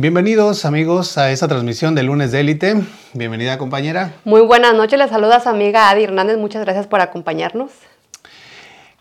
[0.00, 2.76] Bienvenidos amigos a esta transmisión de lunes de élite.
[3.14, 4.12] Bienvenida compañera.
[4.24, 6.38] Muy buenas noches, les saluda su amiga Adi Hernández.
[6.38, 7.72] Muchas gracias por acompañarnos.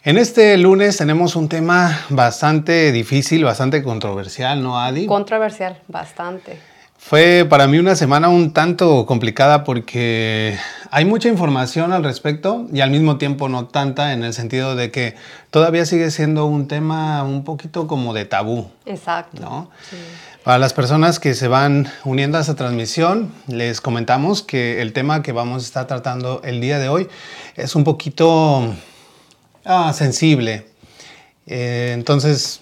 [0.04, 5.06] En este lunes tenemos un tema bastante difícil, bastante controversial, ¿no, Adi?
[5.06, 6.58] Controversial, bastante.
[6.98, 10.58] Fue para mí una semana un tanto complicada porque
[10.90, 14.90] hay mucha información al respecto y al mismo tiempo no tanta en el sentido de
[14.90, 15.16] que
[15.52, 18.72] todavía sigue siendo un tema un poquito como de tabú.
[18.86, 19.42] Exacto.
[19.42, 19.70] ¿no?
[20.48, 25.22] Para las personas que se van uniendo a esta transmisión, les comentamos que el tema
[25.22, 27.10] que vamos a estar tratando el día de hoy
[27.58, 28.74] es un poquito
[29.66, 30.68] ah, sensible.
[31.48, 32.62] Eh, entonces,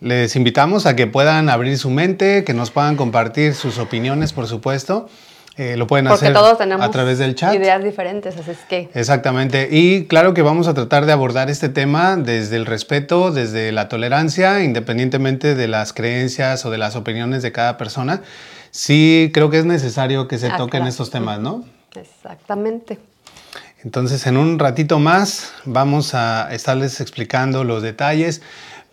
[0.00, 4.46] les invitamos a que puedan abrir su mente, que nos puedan compartir sus opiniones, por
[4.46, 5.10] supuesto.
[5.56, 7.54] Eh, lo pueden Porque hacer todos tenemos a través del chat.
[7.54, 9.68] ideas diferentes, así es que Exactamente.
[9.70, 13.88] Y claro que vamos a tratar de abordar este tema desde el respeto, desde la
[13.88, 18.22] tolerancia, independientemente de las creencias o de las opiniones de cada persona.
[18.72, 20.88] Sí, creo que es necesario que se Ah, toquen claro.
[20.88, 21.64] estos temas, ¿no?
[21.94, 22.98] exactamente.
[23.84, 28.40] Entonces, en un ratito más vamos a estarles explicando los detalles,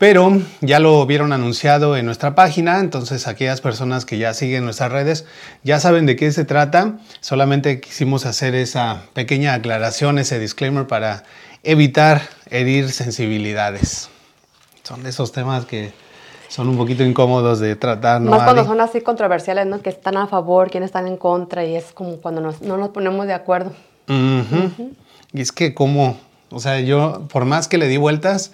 [0.01, 4.91] pero ya lo vieron anunciado en nuestra página, entonces aquellas personas que ya siguen nuestras
[4.91, 5.25] redes
[5.63, 6.93] ya saben de qué se trata.
[7.19, 11.21] Solamente quisimos hacer esa pequeña aclaración, ese disclaimer para
[11.61, 14.09] evitar herir sensibilidades.
[14.81, 15.93] Son de esos temas que
[16.47, 18.31] son un poquito incómodos de tratar, ¿no?
[18.31, 19.83] Más cuando son así controversiales, ¿no?
[19.83, 22.89] Que están a favor, quienes están en contra, y es como cuando nos- no nos
[22.89, 23.71] ponemos de acuerdo.
[24.09, 24.93] Ujú.
[25.31, 26.17] Y es que como,
[26.49, 28.51] o sea, yo por más que le di vueltas,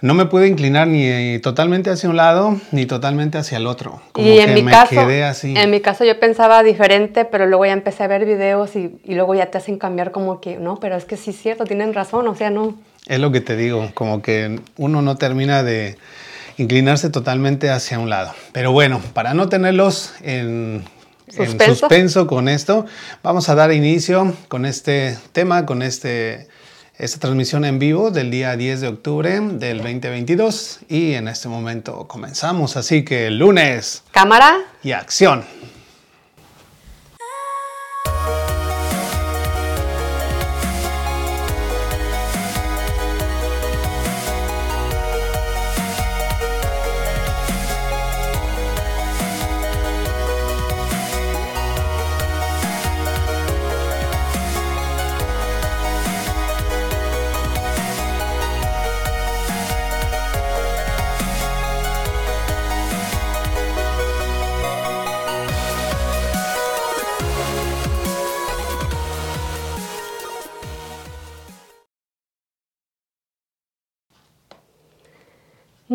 [0.00, 4.00] no me pude inclinar ni totalmente hacia un lado ni totalmente hacia el otro.
[4.12, 5.54] Como y que en mi me caso, quedé así.
[5.56, 9.14] en mi caso yo pensaba diferente, pero luego ya empecé a ver videos y, y
[9.14, 11.94] luego ya te hacen cambiar como que, no, pero es que sí es cierto, tienen
[11.94, 12.76] razón, o sea, no.
[13.06, 15.96] Es lo que te digo, como que uno no termina de
[16.58, 18.32] inclinarse totalmente hacia un lado.
[18.52, 20.84] Pero bueno, para no tenerlos en,
[21.28, 21.74] en Suspenso.
[21.74, 22.86] suspenso con esto,
[23.22, 26.48] vamos a dar inicio con este tema, con este,
[26.98, 32.08] esta transmisión en vivo del día 10 de octubre del 2022 y en este momento
[32.08, 35.44] comenzamos, así que lunes Cámara, y acción.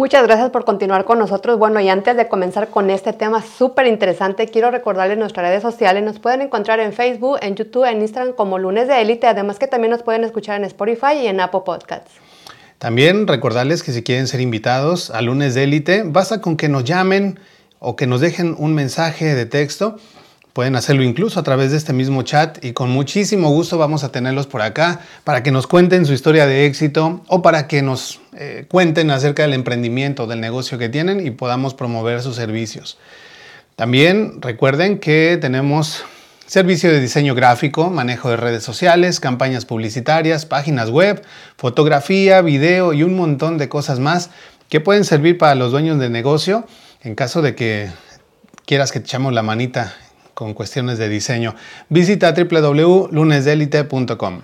[0.04, 1.58] Muchas gracias por continuar con nosotros.
[1.58, 6.04] Bueno, y antes de comenzar con este tema súper interesante, quiero recordarles nuestras redes sociales.
[6.04, 9.28] Nos pueden encontrar en Facebook, en YouTube, en Instagram como Lunes de Élite.
[9.28, 12.12] Además que también nos pueden escuchar en Spotify y en Apple Podcasts.
[12.80, 16.84] También recordarles que si quieren ser invitados a lunes de élite, basta con que nos
[16.84, 17.40] llamen
[17.80, 19.96] o que nos dejen un mensaje de texto.
[20.52, 24.12] Pueden hacerlo incluso a través de este mismo chat y con muchísimo gusto vamos a
[24.12, 28.20] tenerlos por acá para que nos cuenten su historia de éxito o para que nos
[28.38, 32.98] eh, cuenten acerca del emprendimiento, del negocio que tienen y podamos promover sus servicios.
[33.76, 36.04] También recuerden que tenemos
[36.46, 41.24] servicio de diseño gráfico, manejo de redes sociales, campañas publicitarias, páginas web,
[41.58, 44.30] fotografía, video y un montón de cosas más
[44.70, 46.66] que pueden servir para los dueños de negocio
[47.04, 47.90] en caso de que
[48.66, 49.96] quieras que te echamos la manita
[50.34, 51.56] con cuestiones de diseño.
[51.90, 54.42] Visita www.lunesdelite.com.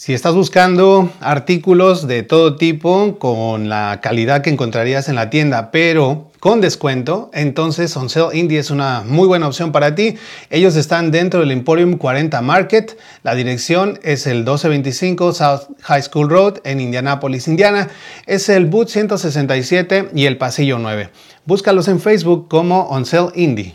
[0.00, 5.70] Si estás buscando artículos de todo tipo con la calidad que encontrarías en la tienda,
[5.70, 10.16] pero con descuento, entonces On Indie es una muy buena opción para ti.
[10.48, 12.96] Ellos están dentro del Emporium 40 Market.
[13.22, 17.90] La dirección es el 1225 South High School Road en Indianapolis, Indiana.
[18.24, 21.10] Es el boot 167 y el pasillo 9.
[21.44, 23.74] Búscalos en Facebook como On Sale Indie.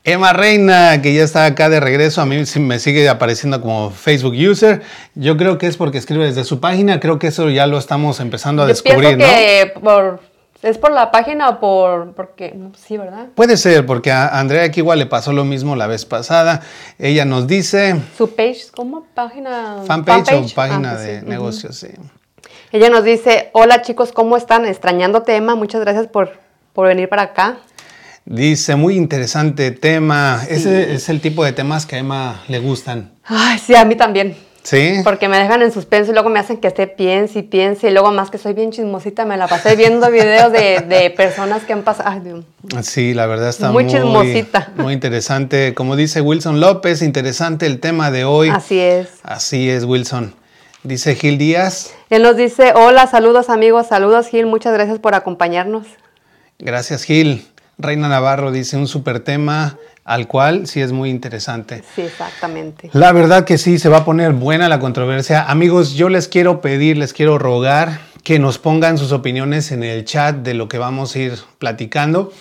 [0.05, 4.33] Emma Reina, que ya está acá de regreso, a mí me sigue apareciendo como Facebook
[4.35, 4.81] user.
[5.15, 8.19] Yo creo que es porque escribe desde su página, creo que eso ya lo estamos
[8.19, 9.33] empezando a Yo descubrir, pienso
[9.75, 9.81] ¿no?
[9.81, 10.19] por,
[10.61, 13.27] es por la página o por, porque, sí, ¿verdad?
[13.33, 16.59] Puede ser, porque a Andrea aquí igual le pasó lo mismo la vez pasada.
[16.99, 19.05] Ella nos dice, Su page, ¿cómo?
[19.13, 19.83] Página.
[19.87, 21.25] fanpage, o página Ah, pues de sí.
[21.25, 21.87] negocios, sí.
[22.73, 24.65] Ella nos dice, hola chicos, ¿cómo están?
[24.65, 26.31] Extrañándote, Emma, muchas gracias por,
[26.73, 27.57] por venir para acá.
[28.25, 30.41] Dice, muy interesante tema.
[30.49, 33.11] Ese es el tipo de temas que a Emma le gustan.
[33.25, 34.35] Ay, sí, a mí también.
[34.63, 35.01] ¿Sí?
[35.03, 37.89] Porque me dejan en suspenso y luego me hacen que esté piense y piense.
[37.89, 41.63] Y luego más que soy bien chismosita, me la pasé viendo videos de, de personas
[41.63, 42.09] que han pasado.
[42.09, 42.45] Ay, Dios.
[42.87, 44.71] Sí, la verdad está Muy muy, chismosita.
[44.77, 45.73] muy interesante.
[45.73, 48.47] Como dice Wilson López, interesante el tema de hoy.
[48.49, 49.09] Así es.
[49.23, 50.33] Así es, Wilson.
[50.83, 51.93] Dice Gil Díaz.
[52.09, 55.87] Él nos dice, hola, saludos amigos, saludos Gil, muchas gracias por acompañarnos.
[56.59, 57.45] Gracias, Gil.
[57.77, 61.83] Reina Navarro dice un super tema al cual sí es muy interesante.
[61.95, 62.89] Sí, exactamente.
[62.93, 65.43] La verdad que sí, se va a poner buena la controversia.
[65.43, 70.05] Amigos, yo les quiero pedir, les quiero rogar que nos pongan sus opiniones en el
[70.05, 72.31] chat de lo que vamos a ir platicando,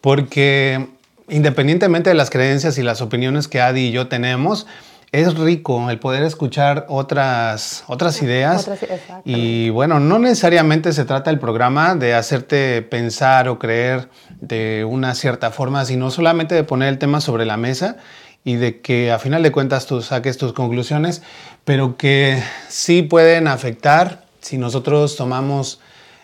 [0.00, 0.86] porque
[1.28, 4.66] independientemente de las creencias y las opiniones que Adi y yo tenemos,
[5.12, 8.62] es rico el poder escuchar otras, otras ideas.
[8.62, 8.80] Otras-
[9.24, 14.08] y bueno, no necesariamente se trata el programa de hacerte pensar o creer
[14.40, 17.96] de una cierta forma, sino solamente de poner el tema sobre la mesa
[18.44, 21.22] y de que a final de cuentas tú saques tus conclusiones,
[21.64, 25.80] pero que sí pueden afectar si nosotros tomamos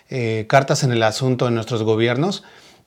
[0.09, 2.45] eh, cartas en el asunto en nuestros gobiernos,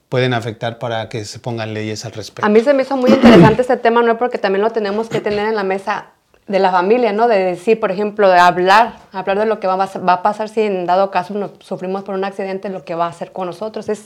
[0.10, 2.46] pueden afectar para que se pongan leyes al respecto.
[2.46, 4.18] A mí se me hizo muy interesante este tema, ¿no?
[4.18, 6.08] Porque también lo tenemos que tener en la mesa
[6.48, 7.28] de la familia, ¿no?
[7.28, 10.50] De decir, por ejemplo, de hablar, hablar de lo que va a, va a pasar
[10.50, 13.46] si en dado caso nos sufrimos por un accidente, lo que va a hacer con
[13.46, 13.88] nosotros.
[13.88, 14.02] Es,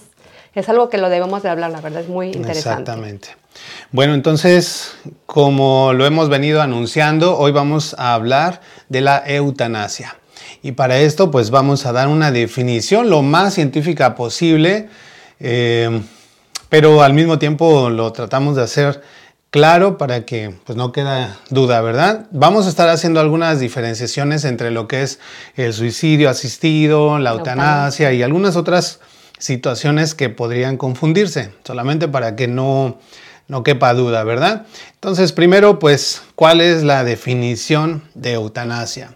[0.53, 2.81] es algo que lo debemos de hablar, la verdad, es muy interesante.
[2.81, 3.29] Exactamente.
[3.91, 4.93] Bueno, entonces,
[5.25, 10.17] como lo hemos venido anunciando, hoy vamos a hablar de la eutanasia.
[10.61, 14.89] Y para esto, pues vamos a dar una definición lo más científica posible,
[15.43, 16.01] eh,
[16.69, 19.01] pero al mismo tiempo lo tratamos de hacer
[19.51, 22.25] claro para que pues no queda duda, ¿verdad?
[22.31, 25.19] Vamos a estar haciendo algunas diferenciaciones entre lo que es
[25.55, 28.99] el suicidio asistido, la eutanasia y algunas otras
[29.37, 32.97] situaciones que podrían confundirse, solamente para que no,
[33.47, 34.65] no quepa duda, ¿verdad?
[34.93, 39.15] Entonces, primero, pues, ¿cuál es la definición de eutanasia?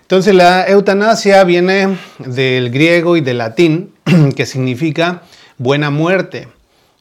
[0.00, 3.94] Entonces, la eutanasia viene del griego y del latín,
[4.36, 5.22] que significa
[5.58, 6.48] buena muerte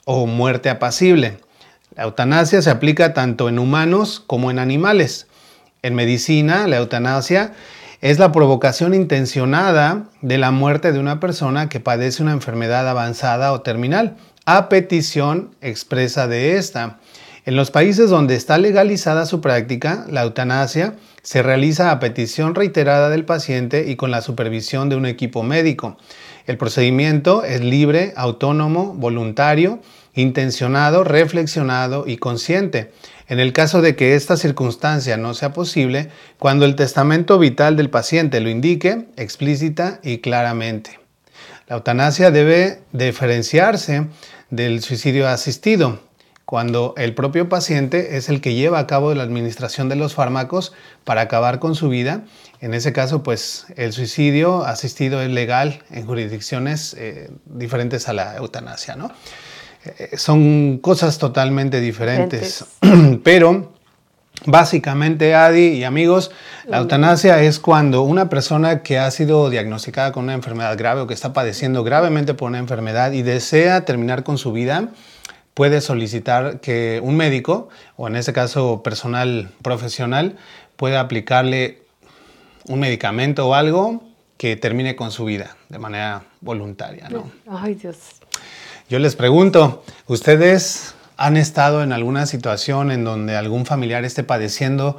[0.05, 1.37] o muerte apacible.
[1.95, 5.27] La eutanasia se aplica tanto en humanos como en animales.
[5.83, 7.53] En medicina, la eutanasia
[8.01, 13.53] es la provocación intencionada de la muerte de una persona que padece una enfermedad avanzada
[13.53, 16.99] o terminal, a petición expresa de esta.
[17.45, 23.09] En los países donde está legalizada su práctica, la eutanasia se realiza a petición reiterada
[23.09, 25.97] del paciente y con la supervisión de un equipo médico.
[26.47, 29.81] El procedimiento es libre, autónomo, voluntario,
[30.15, 32.91] intencionado, reflexionado y consciente.
[33.27, 37.89] En el caso de que esta circunstancia no sea posible, cuando el testamento vital del
[37.89, 41.01] paciente lo indique explícita y claramente.
[41.67, 44.07] La eutanasia debe diferenciarse
[44.49, 45.99] del suicidio asistido,
[46.47, 50.71] cuando el propio paciente es el que lleva a cabo la administración de los fármacos
[51.03, 52.23] para acabar con su vida.
[52.59, 58.35] En ese caso, pues el suicidio asistido es legal en jurisdicciones eh, diferentes a la
[58.37, 59.11] eutanasia, ¿no?
[59.85, 62.65] Eh, son cosas totalmente diferentes.
[63.23, 63.73] Pero
[64.45, 66.31] básicamente, Adi y amigos,
[66.65, 71.07] la eutanasia es cuando una persona que ha sido diagnosticada con una enfermedad grave o
[71.07, 74.89] que está padeciendo gravemente por una enfermedad y desea terminar con su vida,
[75.53, 80.37] puede solicitar que un médico, o en este caso personal profesional,
[80.75, 81.86] pueda aplicarle
[82.67, 84.03] un medicamento o algo
[84.37, 87.09] que termine con su vida de manera voluntaria.
[87.09, 87.31] ¿no?
[87.49, 87.97] Ay, Dios.
[88.89, 94.97] Yo les pregunto, ¿ustedes han estado en alguna situación en donde algún familiar esté padeciendo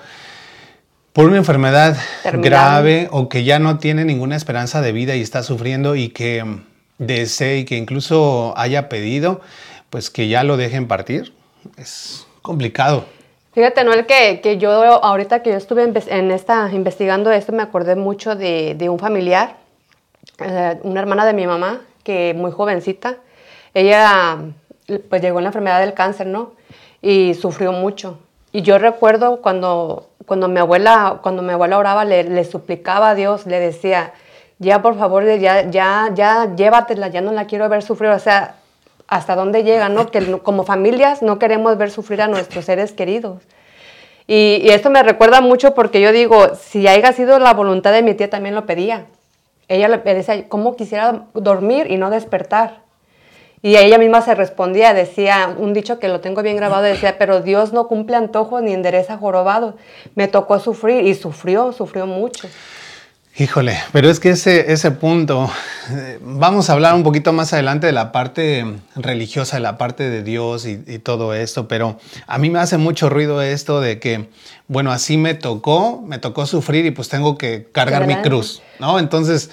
[1.12, 5.42] por una enfermedad grave o que ya no tiene ninguna esperanza de vida y está
[5.42, 6.44] sufriendo y que
[6.98, 9.40] desee y que incluso haya pedido,
[9.90, 11.32] pues que ya lo dejen partir?
[11.76, 13.06] Es complicado.
[13.58, 17.96] Fíjate, Noel, que, que yo ahorita que yo estuve en, esta, investigando esto, me acordé
[17.96, 19.56] mucho de, un familiar,
[20.38, 23.16] eh, una hermana de mi mamá, que muy jovencita,
[23.74, 24.38] ella
[25.10, 26.52] pues llegó en la enfermedad del cáncer, ¿no?
[27.02, 28.20] Y sufrió mucho.
[28.52, 33.44] Y yo recuerdo cuando, cuando, mi, abuela, cuando mi abuela oraba, le, suplicaba a Dios,
[33.44, 34.12] le decía,
[34.60, 38.10] ya por favor, ya, ya, ya llévatela, ya no la quiero ver sufrir.
[38.10, 38.54] O sea,
[39.08, 40.06] hasta dónde llega, ¿no?
[40.06, 43.42] Que como familias no queremos ver sufrir a nuestros seres queridos.
[44.26, 48.02] Y, y, esto me recuerda mucho porque yo digo, si haya sido la voluntad de
[48.02, 49.06] mi tía, también lo pedía.
[49.68, 52.82] Ella le decía, ¿cómo quisiera dormir y no despertar?
[53.60, 57.40] Y ella misma se respondía, decía, un dicho que lo tengo bien grabado, decía, pero
[57.40, 59.74] Dios no cumple antojos ni endereza jorobado.
[60.14, 62.48] Me tocó sufrir y sufrió, sufrió mucho.
[63.40, 65.48] Híjole, pero es que ese, ese punto,
[65.92, 68.66] eh, vamos a hablar un poquito más adelante de la parte
[68.96, 73.08] religiosa, de la parte de Dios y, todo esto, pero a mí me hace mucho
[73.08, 74.28] ruido esto de que,
[74.66, 78.98] bueno, así me tocó, me tocó sufrir y pues tengo que cargar mi cruz, ¿no?
[78.98, 79.52] Entonces,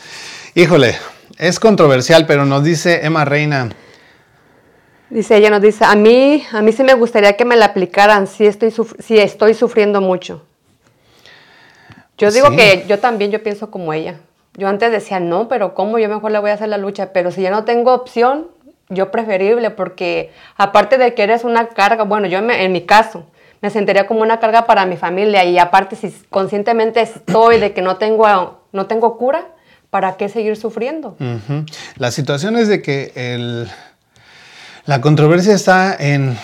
[0.56, 0.96] híjole,
[1.38, 3.70] es controversial, pero nos dice Emma Reina,
[5.12, 8.26] Dice ella, nos dice, a mí, a mí sí me gustaría que me la aplicaran
[8.26, 10.42] si estoy, si estoy sufriendo mucho.
[12.18, 14.20] Yo digo que yo también, yo pienso como ella.
[14.54, 16.00] Yo antes decía, no, pero ¿cómo?
[16.00, 17.12] Yo mejor le voy a hacer la lucha.
[17.12, 18.48] Pero si ya no tengo opción,
[18.90, 23.26] yo preferible, porque aparte de que eres una carga, bueno, yo en mi caso,
[23.62, 27.82] me sentiría como una carga para mi familia y aparte si conscientemente estoy de que
[27.82, 29.48] no tengo, no tengo cura,
[29.90, 31.18] ¿para qué seguir sufriendo?
[31.98, 33.70] La situación es de que el
[34.86, 36.38] la controversia está en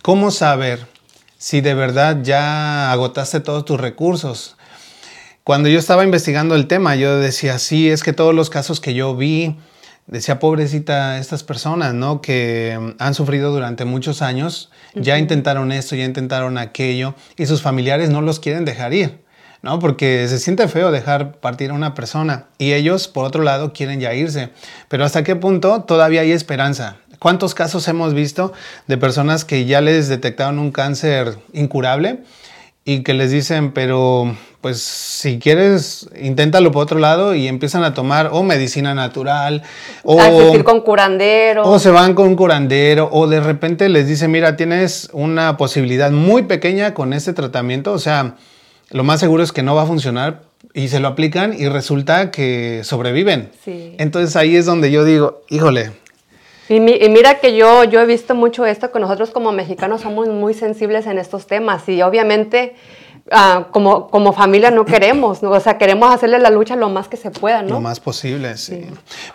[0.00, 0.86] cómo saber
[1.36, 4.56] si de verdad ya agotaste todos tus recursos.
[5.44, 8.94] Cuando yo estaba investigando el tema, yo decía, sí, es que todos los casos que
[8.94, 9.56] yo vi,
[10.06, 12.20] decía, pobrecita, estas personas, ¿no?
[12.20, 18.08] Que han sufrido durante muchos años, ya intentaron esto, ya intentaron aquello, y sus familiares
[18.08, 19.24] no los quieren dejar ir,
[19.62, 19.80] ¿no?
[19.80, 23.98] Porque se siente feo dejar partir a una persona, y ellos, por otro lado, quieren
[23.98, 24.50] ya irse.
[24.88, 26.98] Pero hasta qué punto todavía hay esperanza.
[27.18, 28.52] ¿Cuántos casos hemos visto
[28.86, 32.22] de personas que ya les detectaron un cáncer incurable
[32.84, 37.94] y que les dicen, pero pues si quieres, inténtalo por otro lado y empiezan a
[37.94, 39.62] tomar o medicina natural
[40.04, 44.30] o asistir con curandero o se van con un curandero o de repente les dicen,
[44.30, 48.36] mira, tienes una posibilidad muy pequeña con este tratamiento, o sea,
[48.90, 50.42] lo más seguro es que no va a funcionar
[50.74, 53.50] y se lo aplican y resulta que sobreviven.
[53.66, 55.92] Entonces ahí es donde yo digo, híjole,
[56.68, 60.54] y, mira que yo, yo he visto mucho esto, que nosotros como mexicanos somos muy
[60.54, 62.74] sensibles en estos temas y obviamente
[63.30, 65.50] ah, como, como familia no queremos, ¿no?
[65.50, 67.74] o sea, queremos hacerle la lucha lo más que se pueda, ¿no?
[67.74, 68.86] Lo más posible, sí.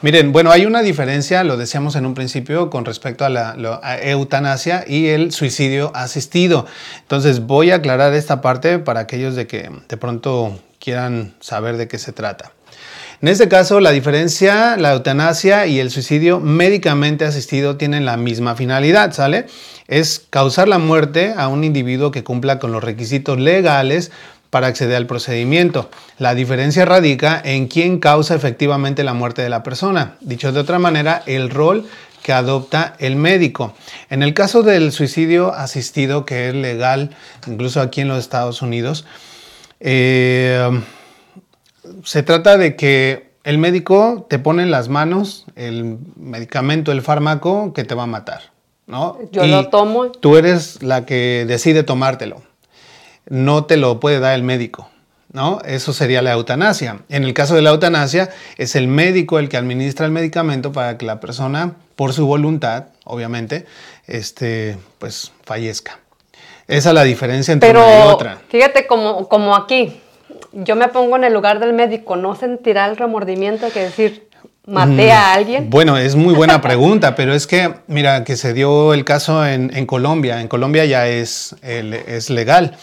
[0.02, 3.56] Miren, bueno, hay una diferencia, lo decíamos en un principio, con respecto a la
[4.02, 6.66] eutanasia y el suicidio asistido.
[7.02, 11.88] Entonces, voy a aclarar esta parte para aquellos de que de pronto quieran saber de
[11.88, 12.54] qué se trata.
[13.20, 18.56] En este caso, la diferencia, la eutanasia y el suicidio médicamente asistido tienen la misma
[18.56, 19.48] finalidad, ¿sale?
[19.88, 24.12] Es causar la muerte a un individuo que cumpla con los requisitos legales
[24.52, 25.90] para acceder al procedimiento.
[26.20, 30.16] La diferencia radica en quién causa efectivamente la muerte de la persona.
[30.22, 31.88] Dicho de otra manera, el rol
[32.22, 33.74] que adopta el médico.
[34.12, 37.16] En el caso del suicidio asistido, que es legal
[37.48, 39.06] incluso aquí en los Estados Unidos,
[39.80, 40.70] eh,
[42.04, 47.72] se trata de que el médico te pone en las manos el medicamento, el fármaco
[47.74, 48.52] que te va a matar,
[48.88, 49.18] ¿no?
[49.32, 50.12] Yo lo tomo.
[50.12, 52.42] Tú eres la que decide tomártelo.
[53.30, 54.90] No te lo puede dar el médico,
[55.32, 55.60] ¿no?
[55.66, 57.00] Eso sería la eutanasia.
[57.08, 60.98] En el caso de la eutanasia, es el médico el que administra el medicamento para
[60.98, 63.66] que la persona, por su voluntad, obviamente,
[64.08, 66.00] este, pues fallezca.
[66.68, 68.42] Esa es la diferencia entre una y otra.
[68.50, 70.02] Fíjate como, como aquí,
[70.52, 74.30] yo me pongo en el lugar del médico, ¿no sentirá el remordimiento que decir,
[74.66, 75.70] maté a mm, alguien?
[75.70, 79.86] Bueno, es muy buena pregunta, pero es que, mira, que se dio el caso en,
[79.86, 80.42] Colombia.
[80.42, 82.78] En Colombia ya es, es legal,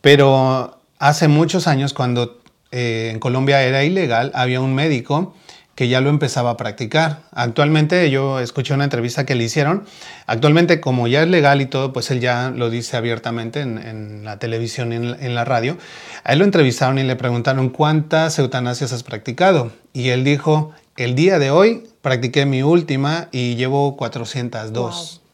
[0.00, 2.40] pero hace muchos años, cuando
[2.72, 5.34] eh, en Colombia era ilegal, había un médico
[5.76, 7.20] que ya lo empezaba a practicar.
[7.32, 9.84] Actualmente yo escuché una entrevista que le hicieron.
[10.26, 14.38] Actualmente como ya es legal y todo, pues él ya lo dice abiertamente en, la
[14.38, 15.76] televisión y en, la radio.
[16.24, 19.70] A él lo entrevistaron y le preguntaron cuántas eutanasias has practicado.
[19.92, 25.25] Y él dijo, el día de hoy practiqué mi última y llevo 402.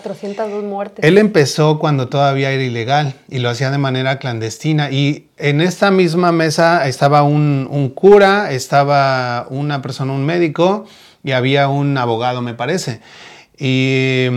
[0.00, 1.04] 402 muertes.
[1.04, 4.90] Él empezó cuando todavía era ilegal y lo hacía de manera clandestina.
[4.90, 10.86] Y en esta misma mesa estaba un, cura, estaba una persona, un médico
[11.22, 13.00] y había un abogado, me parece.
[13.58, 14.28] Y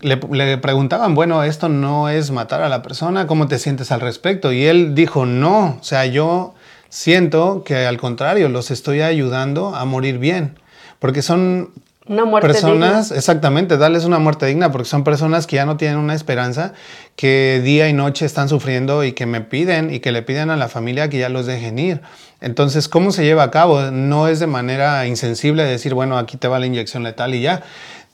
[0.00, 4.00] le, le, preguntaban, bueno, esto no es matar a la persona, ¿cómo te sientes al
[4.00, 4.52] respecto?
[4.52, 6.54] Y él dijo, no, o sea, yo
[6.90, 10.58] siento que al contrario, los estoy ayudando a morir bien,
[10.98, 11.70] porque son
[12.06, 15.96] una muerte personas, exactamente, darles una muerte digna, porque son personas que ya no tienen
[15.96, 16.74] una esperanza,
[17.16, 20.56] que día y noche están sufriendo y que me piden y que le piden a
[20.56, 22.02] la familia que ya los dejen ir.
[22.40, 23.90] Entonces, ¿cómo se lleva a cabo?
[23.90, 27.62] No es de manera insensible decir, bueno, aquí te va la inyección letal y ya.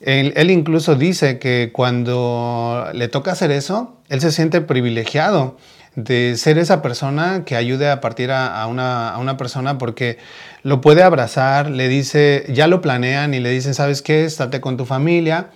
[0.01, 5.57] Él, él incluso dice que cuando le toca hacer eso, él se siente privilegiado
[5.97, 10.19] de ser esa persona que ayude a partir a, una, a, una, persona porque
[10.63, 14.25] lo puede abrazar, le dice, ya lo planean y le dicen, ¿sabes qué?
[14.25, 15.51] Estate con tu familia.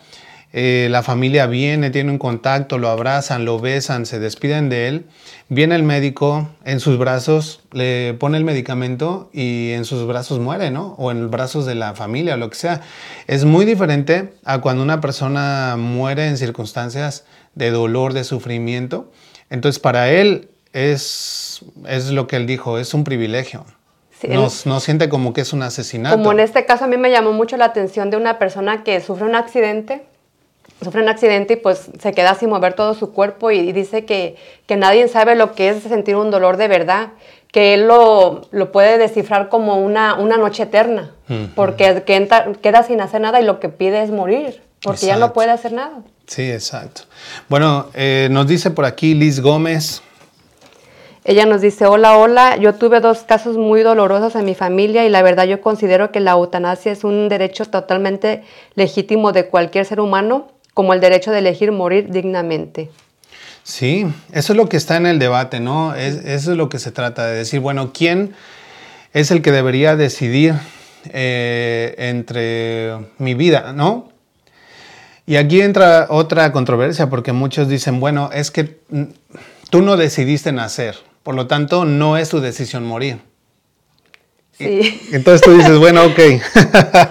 [0.56, 5.06] Eh, la familia viene, tiene un contacto, lo abrazan, lo besan, se despiden de él.
[5.48, 10.70] Viene el médico en sus brazos, le pone el medicamento y en sus brazos muere,
[10.70, 10.94] ¿no?
[10.96, 12.82] O en los brazos de la familia, lo que sea.
[13.26, 17.24] Es muy diferente a cuando una persona muere en circunstancias
[17.56, 19.10] de dolor, de sufrimiento
[19.50, 23.64] entonces, para él es, es lo que él dijo, es un privilegio.
[24.28, 26.16] no, siente como que es un asesinato.
[26.16, 29.00] Como en este caso a mí me llamó mucho la atención de una persona que
[29.00, 30.02] sufre un accidente,
[30.82, 34.36] sufre un accidente y pues se queda sin mover todo su cuerpo y, dice que,
[34.66, 37.10] que, nadie sabe lo que es sentir un dolor de verdad,
[37.52, 41.12] que él lo, lo puede descifrar como una, una noche eterna,
[41.54, 42.02] porque
[42.60, 45.72] queda sin hacer nada y lo que pide es morir, porque ya no puede hacer
[45.72, 46.02] nada.
[46.26, 47.02] Sí, exacto.
[47.48, 50.02] Bueno, eh, nos dice por aquí Liz Gómez.
[51.24, 55.08] Ella nos dice, hola, hola, yo tuve dos casos muy dolorosos en mi familia y
[55.08, 58.42] la verdad yo considero que la eutanasia es un derecho totalmente
[58.74, 62.90] legítimo de cualquier ser humano, como el derecho de elegir morir dignamente.
[63.62, 65.94] Sí, eso es lo que está en el debate, ¿no?
[65.94, 68.34] eso es lo que se trata de decir, bueno, ¿quién
[69.14, 70.54] es el que debería decidir
[71.10, 74.13] eh, entre mi vida, ¿no?
[75.26, 78.78] Y aquí entra otra controversia porque muchos dicen, bueno, es que
[79.70, 83.18] tú no decidiste nacer, por lo tanto no es tu decisión morir.
[84.52, 85.00] Sí.
[85.12, 86.20] entonces tú dices, bueno, ok.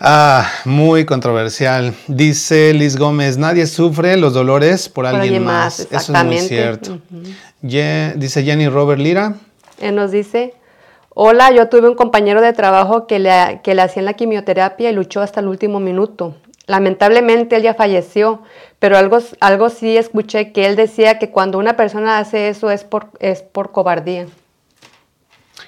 [0.00, 1.92] ah, muy controversial.
[2.06, 5.80] Dice Liz Gómez, nadie sufre los dolores por, alguien, más.
[5.90, 7.00] Eso es muy cierto.
[7.60, 9.34] dice Jenny Robert Lira.
[9.80, 10.54] Él nos dice,
[11.10, 14.94] hola, yo tuve un compañero de trabajo que le, que le hacían la quimioterapia y
[14.94, 16.36] luchó hasta el último minuto.
[16.68, 18.42] Lamentablemente él ya falleció,
[18.78, 22.84] pero algo, algo sí escuché que él decía que cuando una persona hace eso es
[22.84, 24.26] por, es por cobardía.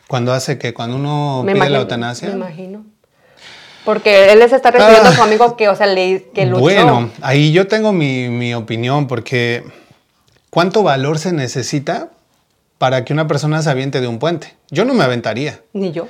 [0.07, 2.29] ¿Cuando hace que ¿Cuando uno pide la eutanasia?
[2.29, 2.85] Me imagino.
[3.87, 5.25] Porque él les está refiriendo a su ah.
[5.25, 6.61] amigo que, o sea, le, que luchó.
[6.61, 9.65] Bueno, ahí yo tengo mi, mi opinión porque
[10.51, 12.11] ¿cuánto valor se necesita
[12.77, 14.55] para que una persona se aviente de un puente?
[14.71, 15.63] Yo no me aventaría.
[15.73, 16.09] Ni yo.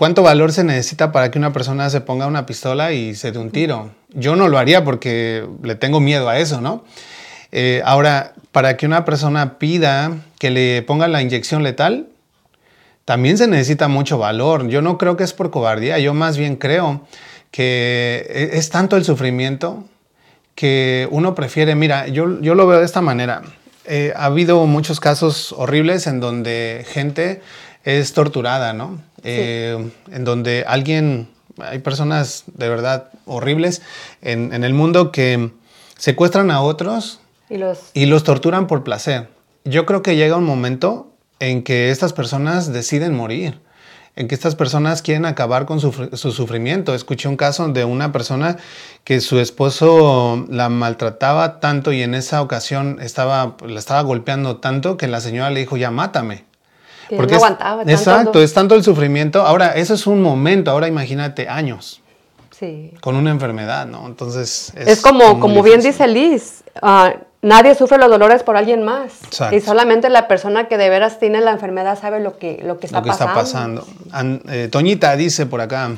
[0.00, 3.38] ¿Cuánto valor se necesita para que una persona se ponga una pistola y se dé
[3.38, 3.90] un tiro?
[4.14, 6.86] Yo no lo haría porque le tengo miedo a eso, ¿no?
[7.52, 12.06] Eh, ahora, para que una persona pida que le pongan la inyección letal,
[13.04, 14.68] también se necesita mucho valor.
[14.68, 17.06] Yo no creo que es por cobardía, yo más bien creo
[17.50, 19.84] que e-, es tanto el sufrimiento
[20.54, 23.42] que uno prefiere, mira, yo, yo lo veo de esta manera.
[23.84, 27.42] Eh, ha habido muchos casos horribles en donde gente
[27.84, 29.00] es torturada, ¿no?
[29.22, 33.82] Eh, en donde alguien, hay personas de verdad horribles
[34.22, 35.50] en, el mundo que
[35.98, 37.78] secuestran a otros y los...
[37.94, 39.28] y los torturan por placer.
[39.64, 43.58] Yo creo que llega un momento en que estas personas deciden morir
[44.16, 46.94] en que estas personas quieren acabar con su, su, sufrimiento.
[46.94, 48.56] Escuché un caso de una persona
[49.04, 54.96] que su esposo la maltrataba tanto y en esa ocasión estaba, la estaba golpeando tanto
[54.96, 56.49] que la señora le dijo, ya mátame.
[57.16, 57.82] Porque no aguantaba.
[57.82, 59.42] exacto, es tanto el sufrimiento.
[59.42, 62.00] Ahora, eso es un momento, ahora imagínate años.
[62.50, 62.92] Sí.
[63.00, 64.06] Con una enfermedad, ¿no?
[64.06, 64.72] Entonces...
[64.76, 67.08] Es, como, como bien dice Liz, uh,
[67.40, 69.24] nadie sufre los dolores por alguien más.
[69.24, 69.56] Exacto.
[69.56, 72.86] Y solamente la persona que de veras tiene la enfermedad sabe lo que, lo que
[72.86, 73.40] está lo que pasando.
[73.42, 74.42] está pasando.
[74.48, 75.90] eh, Toñita dice por acá.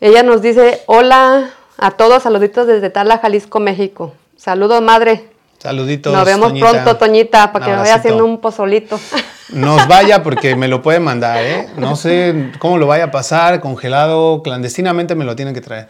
[0.00, 4.14] Ella nos dice, hola a todos, saluditos desde Tala, Jalisco, México.
[4.36, 5.35] Saludos, madre.
[5.58, 6.12] Saluditos.
[6.12, 6.70] Nos vemos Toñita.
[6.70, 9.00] pronto, Toñita, para que me vaya haciendo un pozolito.
[9.52, 11.68] Nos vaya porque me lo puede mandar, ¿eh?
[11.76, 15.86] No sé cómo lo vaya a pasar, congelado, clandestinamente me lo tienen que traer.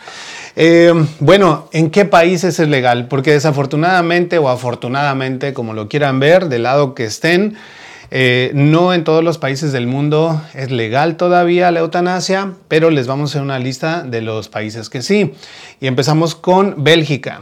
[0.57, 3.09] Eh, bueno, ¿en qué países es legal?
[3.09, 7.57] Porque desafortunadamente o afortunadamente, como lo quieran ver, del lado que estén,
[8.11, 13.07] eh, no en todos los países del mundo es legal todavía la eutanasia, pero les
[13.07, 15.35] vamos a hacer una lista de los países que sí.
[15.81, 17.41] Y empezamos con Bélgica.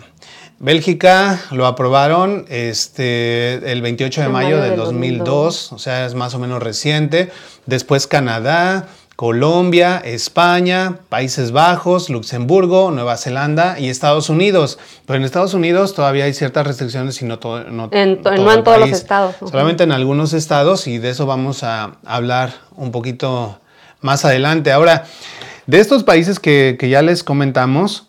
[0.58, 6.14] Bélgica lo aprobaron este, el 28 de mayo mayo del del 2002, o sea, es
[6.14, 7.30] más o menos reciente.
[7.66, 14.78] Después Canadá, Colombia, España, Países Bajos, Luxemburgo, Nueva Zelanda y Estados Unidos.
[15.06, 18.52] Pero en Estados Unidos todavía hay ciertas restricciones y no, todo, no, En todo no
[18.52, 19.36] en todos los estados.
[19.38, 23.60] Solamente en algunos estados y de eso vamos a hablar un poquito
[24.00, 24.72] más adelante.
[24.72, 25.04] Ahora,
[25.66, 28.08] de estos países que, que ya les comentamos,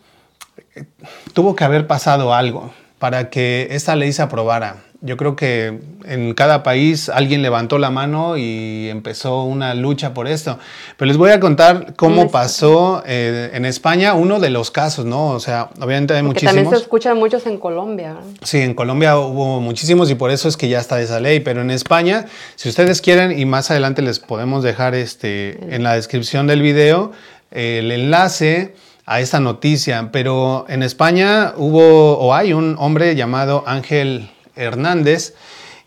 [1.35, 4.77] tuvo que haber pasado algo para que esta ley se aprobara.
[5.01, 10.27] Yo creo que en cada país alguien levantó la mano y empezó una lucha por
[10.27, 10.57] esto.
[10.97, 15.05] Pero les voy a contar cómo Una pasó eh, en España uno de los casos,
[15.05, 15.27] ¿no?
[15.27, 16.55] O sea, obviamente hay Que muchísimos.
[16.55, 18.15] también se escuchan muchos en Colombia.
[18.41, 21.61] Sí, en Colombia hubo muchísimos y por eso es que ya está esa ley, pero
[21.61, 26.47] en España, si ustedes quieren y más adelante les podemos dejar este, en la descripción
[26.47, 27.11] del video
[27.51, 28.73] el enlace
[29.05, 35.35] a esta noticia, pero en España hubo o hay un hombre llamado Ángel Hernández.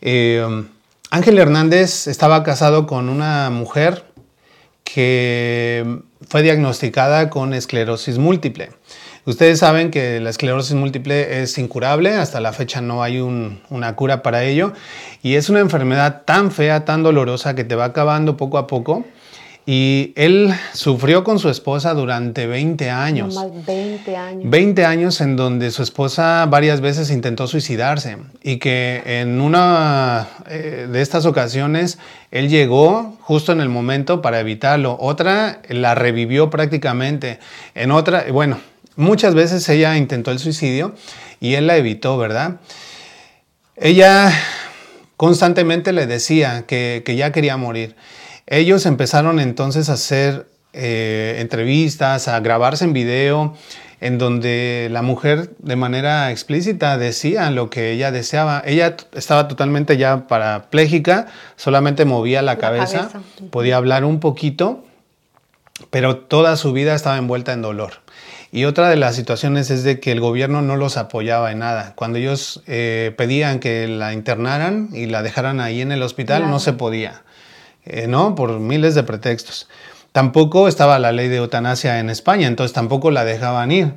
[0.01, 0.45] Eh,
[1.11, 4.05] Ángel Hernández estaba casado con una mujer
[4.85, 8.71] que fue diagnosticada con esclerosis múltiple.
[9.25, 13.95] Ustedes saben que la esclerosis múltiple es incurable, hasta la fecha no hay un- una
[13.95, 14.73] cura para ello
[15.23, 19.05] y es una enfermedad tan fea, tan dolorosa que te va acabando poco a poco.
[19.71, 23.35] Y él sufrió con su esposa durante 20 años.
[23.35, 24.51] No más 20 años.
[24.51, 30.89] 20 años en donde su esposa varias veces intentó suicidarse y que en una eh,
[30.91, 31.99] de estas ocasiones
[32.31, 34.97] él llegó justo en el momento para evitarlo.
[34.99, 37.39] Otra la revivió prácticamente.
[37.75, 38.59] En otra, bueno,
[38.97, 40.95] muchas veces ella intentó el suicidio
[41.41, 42.57] y él la evitó, ¿verdad?
[43.77, 44.33] Ella
[45.19, 47.97] constantemente le decía que, que ya quería morir.
[48.51, 53.55] Ellos empezaron entonces a hacer eh, entrevistas, a grabarse en video,
[54.01, 58.63] en donde la mujer de manera explícita decía lo que ella deseaba.
[58.65, 63.21] Ella estaba totalmente ya parapléjica, solamente movía la, La cabeza, cabeza.
[63.51, 64.85] podía hablar un poquito,
[65.91, 67.95] pero toda su vida estaba envuelta en dolor.
[68.51, 71.93] Y otra de las situaciones es de que el gobierno no los apoyaba en nada.
[71.97, 76.53] Cuando ellos eh, pedían que la internaran y la dejaran ahí en el hospital, Claro.
[76.53, 77.23] no se podía,
[77.89, 78.35] eh, ¿no?
[78.35, 79.69] Por miles de pretextos.
[80.13, 83.95] Tampoco estaba la ley de eutanasia en España, entonces tampoco la dejaban ir.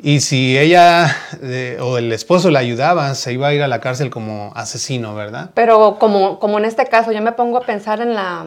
[0.00, 3.80] Y si ella eh, o el esposo la ayudaba, se iba a ir a la
[3.80, 5.50] cárcel como asesino, ¿verdad?
[5.54, 8.46] Pero como, como en este caso, yo me pongo a pensar en, la,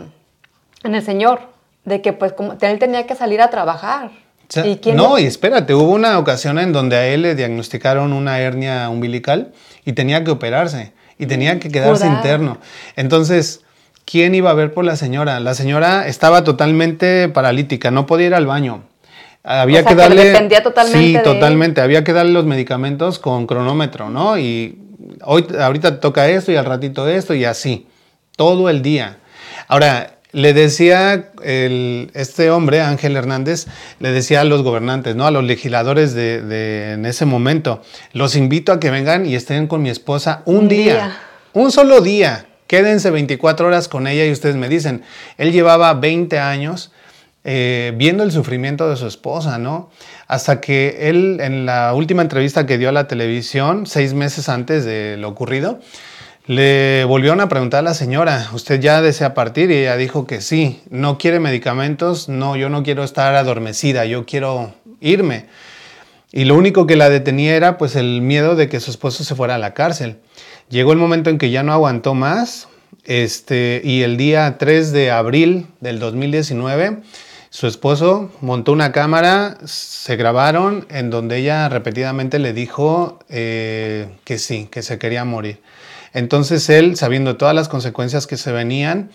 [0.83, 1.39] en el Señor,
[1.85, 4.11] de que pues como él tenía que salir a trabajar.
[4.49, 8.13] O sea, ¿Y no, y espérate, hubo una ocasión en donde a él le diagnosticaron
[8.13, 9.51] una hernia umbilical
[9.83, 12.59] y tenía que operarse y tenía que quedarse interno.
[12.95, 13.61] Entonces,
[14.09, 15.39] ¿quién iba a ver por la señora?
[15.39, 18.83] La señora estaba totalmente paralítica, no podía ir al baño.
[19.43, 20.25] Había O sea, que que darle.
[20.25, 21.81] dependía totalmente Sí, de totalmente.
[21.81, 24.37] Había que darle los medicamentos con cronómetro, ¿no?
[24.37, 24.79] Y
[25.23, 27.87] hoy, ahorita toca esto y al ratito esto y así,
[28.35, 29.17] todo el día.
[29.67, 33.67] Ahora, le decía el, este hombre, Ángel Hernández,
[33.99, 35.25] le decía a los gobernantes, ¿no?
[35.25, 37.81] a los legisladores de, en ese momento,
[38.13, 41.17] los invito a que vengan y estén con mi esposa un, día,
[41.53, 42.46] un solo día.
[42.67, 45.03] Quédense 24 horas con ella y ustedes me dicen,
[45.37, 46.91] él llevaba 20 años
[47.49, 49.89] eh, viendo el sufrimiento de su esposa, ¿no?
[50.27, 54.83] Hasta que él, en la última entrevista que dio a la televisión, seis meses antes
[54.83, 55.79] de lo ocurrido,
[56.45, 59.71] le volvieron a preguntar a la señora, ¿usted ya desea partir?
[59.71, 64.25] Y ella dijo que sí, no quiere medicamentos, no, yo no quiero estar adormecida, yo
[64.25, 65.45] quiero irme.
[66.33, 69.35] Y lo único que la detenía era pues el miedo de que su esposo se
[69.35, 70.17] fuera a la cárcel.
[70.69, 72.67] Llegó el momento en que ya no aguantó más,
[73.05, 77.03] este, y el día 3 de abril del 2019,
[77.49, 84.37] su esposo montó una cámara, se grabaron en donde ella repetidamente le dijo eh, que
[84.37, 85.61] sí, que se quería morir.
[86.13, 89.09] Entonces él, sabiendo todas las consecuencias que se venían,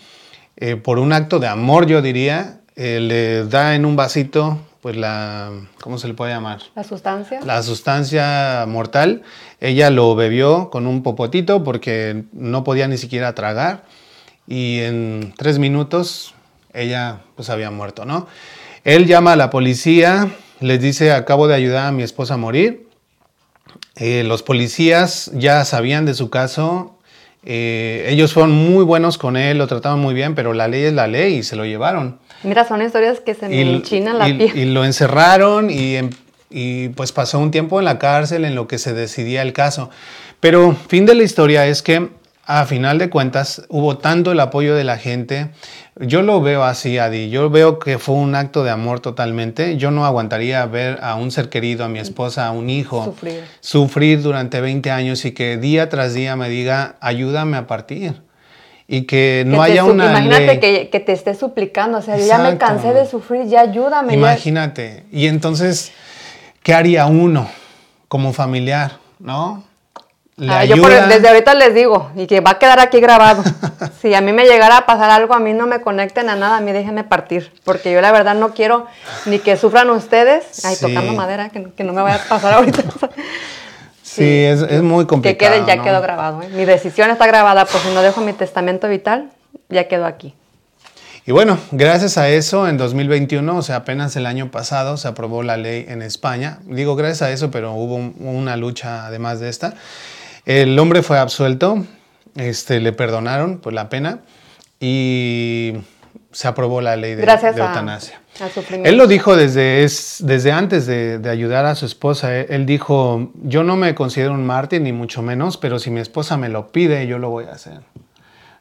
[0.57, 4.95] eh, por un acto de amor, yo diría, eh, le da en un vasito, pues
[4.95, 6.59] la, ¿cómo se le puede llamar?
[6.75, 7.39] La sustancia.
[7.43, 9.23] La sustancia mortal.
[9.59, 13.85] Ella lo bebió con un popotito porque no podía ni siquiera tragar
[14.47, 16.35] y en tres minutos
[16.73, 18.27] ella pues había muerto, ¿no?
[18.83, 22.83] Él llama a la policía, les dice, acabo de ayudar a mi esposa a morir
[23.95, 26.97] eh, los policías ya sabían de su caso.
[27.45, 30.93] Eh, ellos fueron muy buenos con él, lo trataban muy bien, pero la ley es
[30.93, 32.19] la ley y se lo llevaron.
[32.43, 34.51] Mira, son historias que se me enchinan la piel.
[34.55, 35.97] Y lo encerraron y,
[36.49, 39.89] y pues pasó un tiempo en la cárcel en lo que se decidía el caso.
[40.39, 42.09] Pero fin de la historia es que
[42.45, 45.51] a final de cuentas hubo tanto el apoyo de la gente.
[45.95, 47.29] Yo lo veo así, Adi.
[47.29, 49.77] Yo veo que fue un acto de amor totalmente.
[49.77, 53.43] Yo no aguantaría ver a un ser querido, a mi esposa, a un hijo, sufrir,
[53.61, 58.21] sufrir durante 20 años y que día tras día me diga, ayúdame a partir.
[58.93, 60.11] Y que no haya una.
[60.11, 64.13] Imagínate Que, que, te esté suplicando, o sea, ya me cansé de sufrir, ya ayúdame.
[64.13, 65.03] Imagínate.
[65.11, 65.91] Y entonces,
[66.61, 67.49] ¿qué haría uno
[68.07, 68.99] como familiar?
[69.17, 69.63] ¿No?
[70.47, 73.43] Ah, yo desde ahorita les digo, y que va a quedar aquí grabado.
[74.01, 76.57] si a mí me llegara a pasar algo, a mí no me conecten a nada,
[76.57, 77.51] a mí déjenme partir.
[77.63, 78.85] Porque yo la verdad no quiero
[79.25, 80.63] ni que sufran ustedes.
[80.65, 82.83] Ay, tocando madera, que, no me vaya a pasar ahorita.
[84.15, 85.51] sí, es, es, muy complicado.
[85.51, 86.41] Que quede, ya quedó grabado.
[86.41, 86.49] ¿eh?
[86.53, 89.31] Mi decisión está grabada, pues si no dejo mi testamento vital,
[89.69, 90.33] ya quedó aquí.
[91.25, 95.41] Y bueno, gracias a eso, en 2021, o sea, apenas el año pasado, se aprobó
[95.41, 96.59] la ley en España.
[96.65, 99.73] Digo gracias a eso, pero hubo una lucha además de esta.
[100.45, 101.85] El hombre fue absuelto,
[102.35, 104.19] este, le perdonaron por la pena
[104.81, 105.75] y
[106.33, 108.19] se aprobó la ley de, eutanasia.
[108.83, 112.35] él lo dijo desde, es, desde antes de, ayudar a su esposa.
[112.35, 116.35] Él dijo, yo no me considero un mártir, ni mucho menos, pero si mi esposa
[116.35, 117.81] me lo pide, yo lo voy a hacer.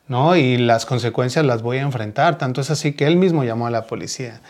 [0.07, 0.37] ¿no?
[0.37, 2.39] Y las consecuencias las voy a enfrentar.
[2.39, 4.41] Tanto es así que él mismo llamó a la policía.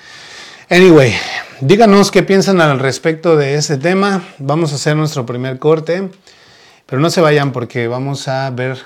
[0.69, 1.15] Anyway,
[1.61, 4.23] díganos qué piensan al respecto de ese tema.
[4.39, 6.11] Vamos a hacer nuestro primer corte.
[6.87, 8.79] Pero no se vayan porque vamos a ver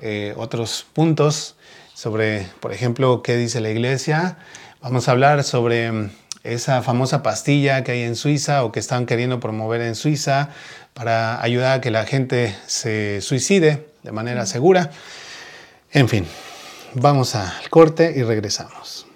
[0.00, 1.56] eh, otros puntos
[1.98, 4.36] sobre, por ejemplo, qué dice la iglesia.
[4.80, 6.10] Vamos a hablar sobre mm,
[6.44, 10.50] esa famosa pastilla que hay en Suiza o que están queriendo promover en Suiza
[10.94, 14.92] para ayudar a que la gente se suicide de manera segura.
[15.90, 16.24] En fin,
[16.94, 19.07] vamos al corte y regresamos.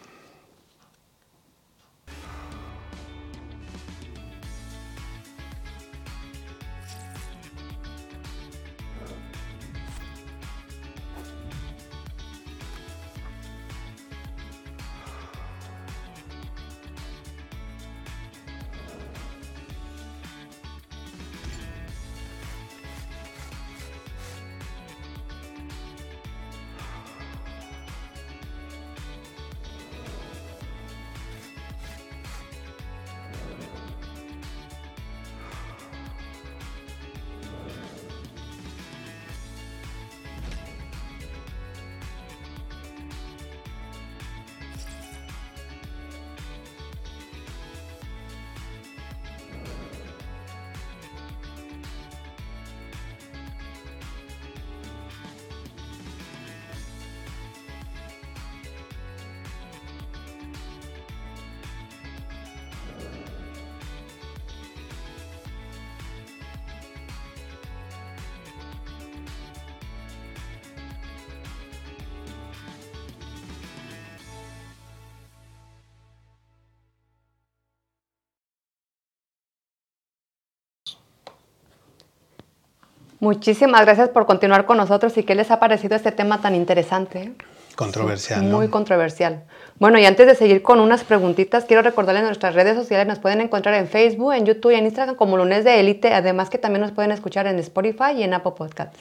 [83.22, 87.32] Muchísimas gracias por continuar con nosotros y qué les ha parecido este tema tan interesante.
[87.76, 88.42] Controversial.
[88.42, 89.44] Muy controversial.
[89.78, 93.06] Bueno, y antes de seguir con unas preguntitas, quiero recordarles nuestras redes sociales.
[93.06, 96.12] Nos pueden encontrar en Facebook, en YouTube y en Instagram como Lunes de Élite.
[96.12, 98.98] Además que también nos pueden escuchar en Spotify y en Apple Podcasts.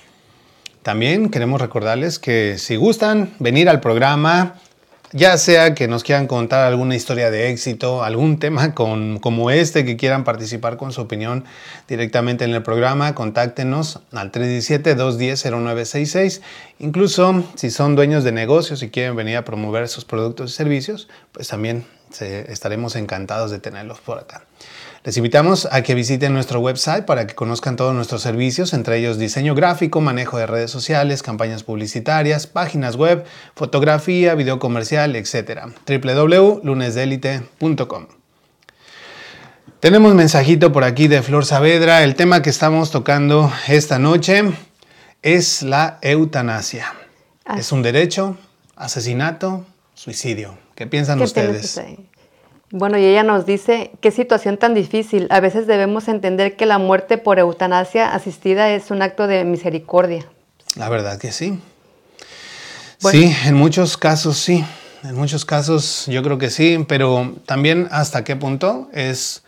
[0.83, 4.53] También queremos recordarles que si gustan venir al programa,
[5.13, 9.95] ya sea que nos quieran contar alguna historia de éxito, algún tema como este, que
[9.97, 11.43] quieran participar con su opinión
[11.87, 16.41] directamente en el programa, contáctenos al 317-210-0966.
[16.79, 21.07] Incluso si son dueños de negocios y quieren venir a promover sus productos y servicios,
[21.31, 21.85] pues también
[22.19, 24.43] estaremos encantados de tenerlos por acá.
[25.03, 29.17] Les invitamos a que visiten nuestro website para que conozcan todos nuestros servicios, entre ellos
[29.17, 35.61] diseño gráfico, manejo de redes sociales, campañas publicitarias, páginas web, fotografía, video comercial, etc.
[35.87, 38.05] www.lunesdelite.com.
[39.79, 42.03] Tenemos mensajito por aquí de Flor Saavedra.
[42.03, 44.43] El tema que estamos tocando esta noche
[45.23, 46.93] es la eutanasia.
[47.45, 47.57] Ah.
[47.57, 48.37] ¿Es un derecho?
[48.75, 49.65] ¿Asesinato?
[49.95, 50.59] ¿Suicidio?
[50.75, 51.81] ¿Qué piensan ustedes?
[52.71, 55.27] Bueno, y ella nos dice, qué situación tan difícil.
[55.29, 60.25] A veces debemos entender que la muerte por eutanasia asistida es un acto de misericordia.
[60.75, 61.59] La verdad que sí.
[62.97, 64.63] Sí, en muchos casos sí.
[65.03, 69.43] En muchos casos yo creo que sí, pero también hasta qué punto es,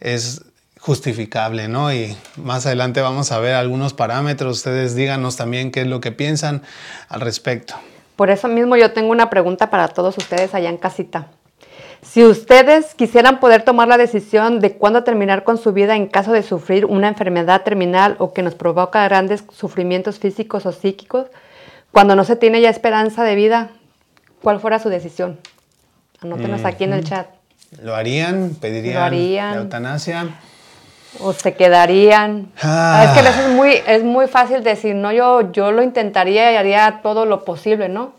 [0.00, 0.42] es
[0.78, 1.92] justificable, ¿no?
[1.92, 4.58] Y más adelante vamos a ver algunos parámetros.
[4.58, 6.62] Ustedes díganos también qué es lo que piensan
[7.08, 7.74] al respecto.
[8.14, 11.28] Por eso mismo yo tengo una pregunta para todos ustedes allá en casita.
[12.02, 16.32] Si ustedes quisieran poder tomar la decisión de cuándo terminar con su vida en caso
[16.32, 21.26] de sufrir una enfermedad terminal o que nos provoca grandes sufrimientos físicos o psíquicos,
[21.90, 23.70] cuando no se tiene ya esperanza de vida,
[24.42, 25.38] ¿cuál fuera su decisión?
[26.20, 27.28] Anótenos aquí en el chat.
[27.82, 28.56] ¿Lo harían?
[28.60, 29.10] ¿Pedirían
[29.54, 30.28] la eutanasia?
[31.20, 32.48] O se quedarían.
[32.62, 33.04] Ah.
[33.04, 37.00] Es que es muy, es muy fácil decir, no, yo, yo lo intentaría y haría
[37.02, 38.12] todo lo posible, ¿no?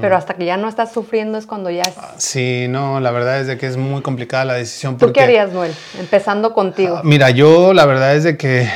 [0.00, 1.94] Pero hasta que ya no estás sufriendo es cuando ya es...
[1.96, 4.96] Ah, sí, no, la verdad es de que es muy complicada la decisión.
[4.98, 5.74] ¿Tú qué harías, Noel?
[5.98, 6.96] Empezando contigo.
[6.98, 8.68] Ah, mira, yo la verdad es de que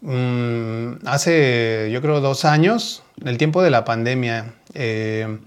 [0.00, 5.38] mm, hace, yo creo, dos años, en el tiempo de la pandemia, eh,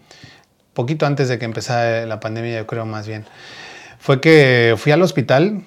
[0.73, 3.25] poquito antes de que empezara la pandemia, yo creo más bien,
[3.99, 5.63] fue que fui al hospital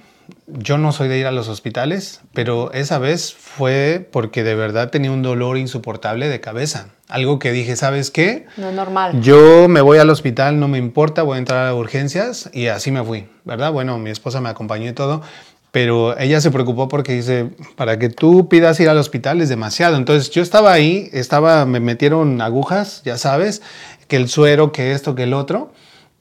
[0.46, 4.90] yo no soy de ir a los hospitales, pero esa vez fue porque de verdad
[4.90, 6.88] tenía un dolor insoportable de cabeza.
[7.08, 8.46] Algo que dije, ¿sabes qué?
[8.56, 9.20] No es normal.
[9.20, 12.90] Yo me voy al hospital, no me importa, voy a entrar a urgencias y así
[12.90, 13.72] me fui, ¿verdad?
[13.72, 15.22] Bueno, mi esposa me acompañó y todo,
[15.70, 19.96] pero ella se preocupó porque dice, para que tú pidas ir al hospital es demasiado.
[19.96, 23.62] Entonces yo estaba ahí, estaba, me metieron agujas, ya sabes,
[24.08, 25.72] que el suero, que esto, que el otro,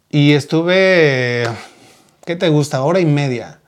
[0.10, 1.44] y estuve,
[2.26, 2.82] ¿qué te gusta?
[2.84, 3.60] Hora y media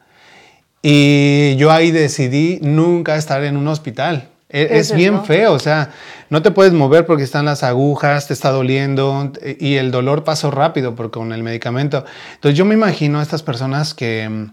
[0.87, 4.29] y yo ahí decidí nunca estar en un hospital.
[4.49, 5.89] E, es, bien feo, o sea,
[6.29, 10.51] no te puedes mover porque están las agujas, te está doliendo y el dolor pasó
[10.51, 12.05] rápido porque con el medicamento.
[12.35, 14.45] Entonces yo me imagino a estas personas que,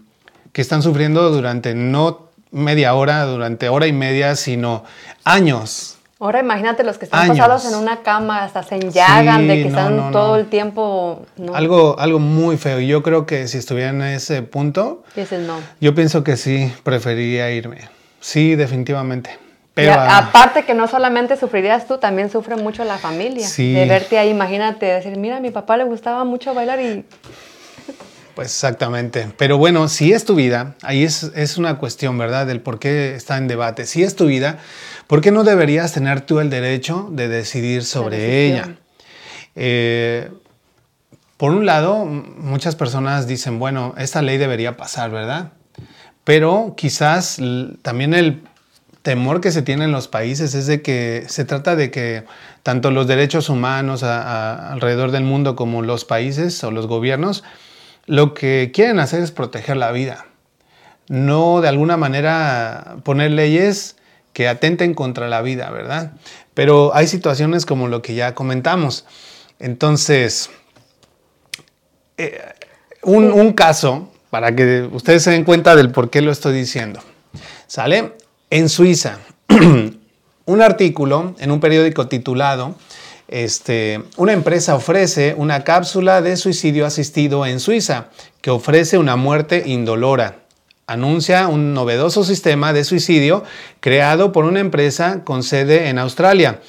[0.51, 4.85] que están sufriendo durante no media hora, durante hora y media, sino
[5.23, 5.92] años.
[6.23, 10.13] Ahora imagínate los que están pasados en una cama, hasta se enllagan, de que están
[10.13, 11.25] todo el tiempo.
[11.53, 12.79] Algo, algo muy feo.
[12.79, 15.57] Y yo creo que si estuviera en ese punto, no.
[15.81, 17.89] yo pienso que sí, preferiría irme.
[18.21, 19.37] Sí, definitivamente.
[19.73, 23.45] Pero, aparte que no solamente sufrirías tú, también sufre mucho la familia.
[23.49, 27.03] De verte ahí, imagínate, decir, mira, a mi papá le gustaba mucho bailar y...
[28.33, 29.27] Pues exactamente.
[29.37, 32.47] Pero bueno, si es tu vida, ahí es, es una cuestión, ¿verdad?
[32.47, 33.85] Del por qué está en debate.
[33.85, 34.57] Si es tu vida,
[35.07, 38.75] ¿Por qué no deberías tener tú el derecho de decidir sobre ella?
[39.55, 40.31] Eh,
[41.37, 45.51] por un lado, muchas personas dicen, bueno, esta ley debería pasar, ¿verdad?
[46.23, 47.37] Pero quizás
[47.81, 48.43] también el
[49.01, 52.23] temor que se tiene en los países es de que se trata de que
[52.63, 57.43] tanto los derechos humanos alrededor del mundo como los países o los gobiernos
[58.05, 60.25] lo que quieren hacer es proteger la vida,
[61.07, 63.95] no de alguna manera poner leyes
[64.33, 66.13] que atenten contra la vida, ¿verdad?
[66.53, 69.05] Pero hay situaciones como lo que ya comentamos.
[69.59, 70.49] Entonces,
[72.17, 72.41] eh,
[73.03, 76.99] un, caso, para que ustedes se den cuenta del por qué lo estoy diciendo.
[77.67, 78.13] ¿Sale?
[78.49, 79.19] En Suiza,
[80.45, 82.75] un artículo en un periódico titulado
[83.33, 88.09] este, una empresa ofrece una cápsula de suicidio asistido en Suiza
[88.41, 90.42] que ofrece una muerte indolora
[90.87, 93.43] anuncia un novedoso sistema de suicidio
[93.79, 96.59] creado por una empresa con sede en Australia.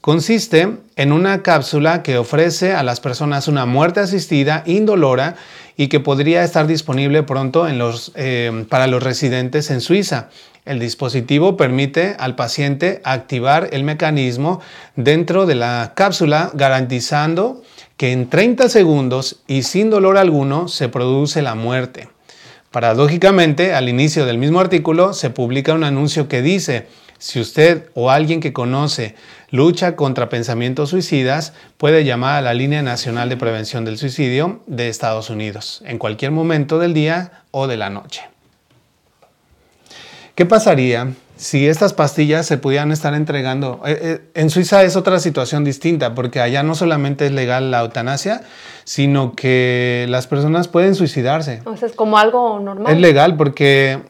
[0.00, 5.36] Consiste en una cápsula que ofrece a las personas una muerte asistida indolora
[5.76, 10.30] y que podría estar disponible pronto eh, para los residentes en Suiza.
[10.64, 14.60] El dispositivo permite al paciente activar el mecanismo
[14.96, 17.62] dentro de la cápsula garantizando
[17.96, 22.08] que en 30 segundos y sin dolor alguno se produce la muerte.
[22.70, 26.86] Paradójicamente, al inicio del mismo artículo se publica un anuncio que dice,
[27.18, 29.16] si usted o alguien que conoce
[29.50, 34.88] lucha contra pensamientos suicidas, puede llamar a la Línea Nacional de Prevención del Suicidio de
[34.88, 38.22] Estados Unidos en cualquier momento del día o de la noche.
[40.36, 43.80] ¿Qué pasaría si estas pastillas se pudieran estar entregando?
[43.86, 47.80] Eh, eh, en Suiza es otra situación distinta porque allá no solamente es legal la
[47.80, 48.42] eutanasia,
[48.84, 51.62] sino que las personas pueden suicidarse.
[51.64, 52.92] O sea, es como algo normal.
[52.92, 54.00] Es legal porque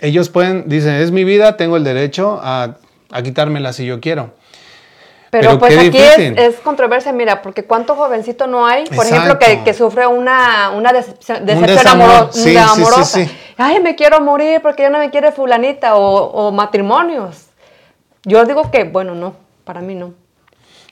[0.00, 2.78] ellos pueden, dicen, es mi vida, tengo el derecho a,
[3.12, 4.34] a quitármela si yo quiero.
[5.30, 10.06] Pero, pues aquí es, controversia, mira, porque cuánto jovencito no hay, por ejemplo, que, sufre
[10.06, 11.48] una, una decepción,
[12.58, 13.20] amorosa.
[13.56, 17.46] Ay, me quiero morir porque ya no me quiere fulanita o, matrimonios.
[18.24, 20.14] Yo digo que, bueno, no, para mí no.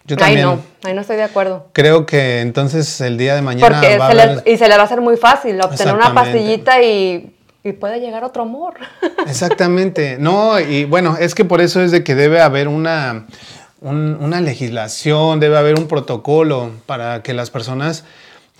[0.06, 0.42] Yo también.
[0.42, 1.68] No, ahí no estoy de acuerdo.
[1.72, 3.66] Creo que entonces el día de mañana.
[3.66, 7.34] Porque se le, y se le va a hacer muy fácil obtener una pastillita y,
[7.62, 8.74] y puede llegar otro amor.
[9.26, 10.18] Exactamente.
[10.20, 13.26] No, y bueno, es que por eso es de que debe haber una
[13.84, 18.04] una legislación, debe haber un protocolo para que las personas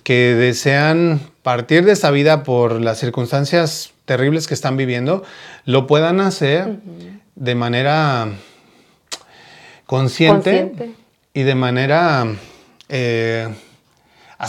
[0.02, 5.24] que desean partir de esta vida por las circunstancias terribles que están viviendo,
[5.64, 6.76] lo puedan hacer
[7.34, 8.28] de manera
[9.86, 10.94] consciente,
[11.34, 12.26] y de manera
[12.88, 13.48] eh,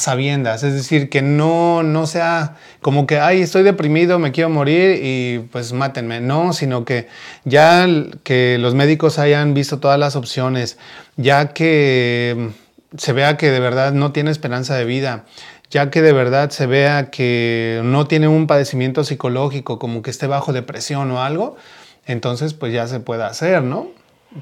[0.04, 5.00] sabiendas, es decir, que no, no sea como que, ay, estoy deprimido, me quiero morir
[5.04, 7.08] y pues mátenme, no, sino que
[7.43, 7.88] ya
[8.24, 10.78] que los médicos hayan visto todas las opciones,
[11.18, 12.50] ya que
[12.98, 15.26] se vea que de verdad no tiene esperanza de vida,
[15.70, 20.28] ya que de verdad se vea que no tiene un padecimiento psicológico, como que esté
[20.28, 21.58] bajo depresión o algo,
[22.06, 23.88] entonces pues ya se puede hacer, ¿no?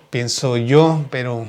[0.10, 1.47] Pienso yo, pero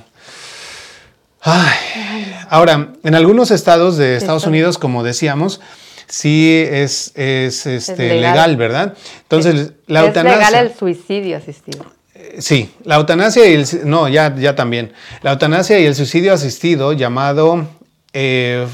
[1.44, 5.60] Ahora, en algunos estados de Estados Unidos, como decíamos,
[6.06, 8.56] sí es, es, este, legal.
[8.56, 8.94] ¿verdad?
[9.22, 10.40] Entonces, la eutanasia...
[10.40, 11.84] Es legal el suicidio asistido.
[12.14, 13.66] Eh, sí, la eutanasia y el...
[13.84, 14.92] No, ya, ya también.
[15.22, 17.66] La eutanasia y el suicidio asistido, llamado
[18.12, 18.66] eh,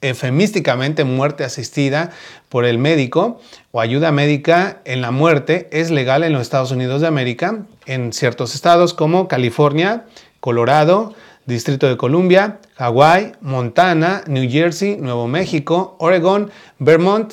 [0.00, 2.10] efemísticamente muerte asistida
[2.48, 3.40] por el médico
[3.70, 8.12] o ayuda médica en la muerte, es legal en los Estados Unidos de América, en
[8.12, 10.04] ciertos estados como California,
[10.44, 11.14] Colorado,
[11.46, 17.32] Distrito de Columbia, Hawái, Montana, New Jersey, Nuevo México, Oregon, Vermont,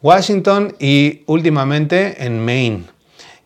[0.00, 2.84] Washington y últimamente en Maine.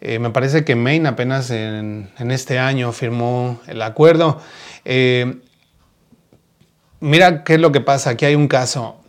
[0.02, 4.42] Eh, me parece que Maine apenas en, este año firmó el acuerdo.
[4.84, 5.38] Eh,
[7.00, 8.10] mira qué es lo que pasa.
[8.10, 9.00] Aquí hay un caso.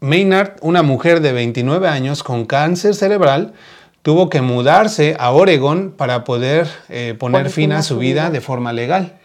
[0.00, 3.54] Maynard, una mujer de 29 años con cáncer cerebral,
[4.02, 8.74] tuvo que mudarse a Oregon para poder eh, poner fin a su vida de forma
[8.74, 9.18] legal.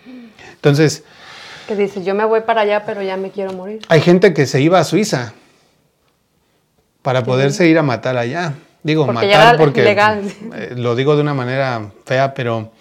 [0.62, 1.03] Entonces...
[1.68, 3.82] Que dice, yo me voy para allá, pero ya me quiero morir.
[3.88, 5.34] Hay gente que se iba a Suiza
[7.01, 8.53] para poderse ir a matar allá.
[8.84, 10.24] Digo, matar porque legal.
[10.53, 12.72] Eh, lo digo de una manera fea, pero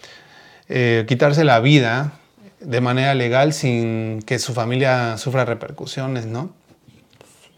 [0.68, 2.12] eh, quitarse la vida
[2.60, 6.50] de manera legal sin que su familia sufra repercusiones, ¿no?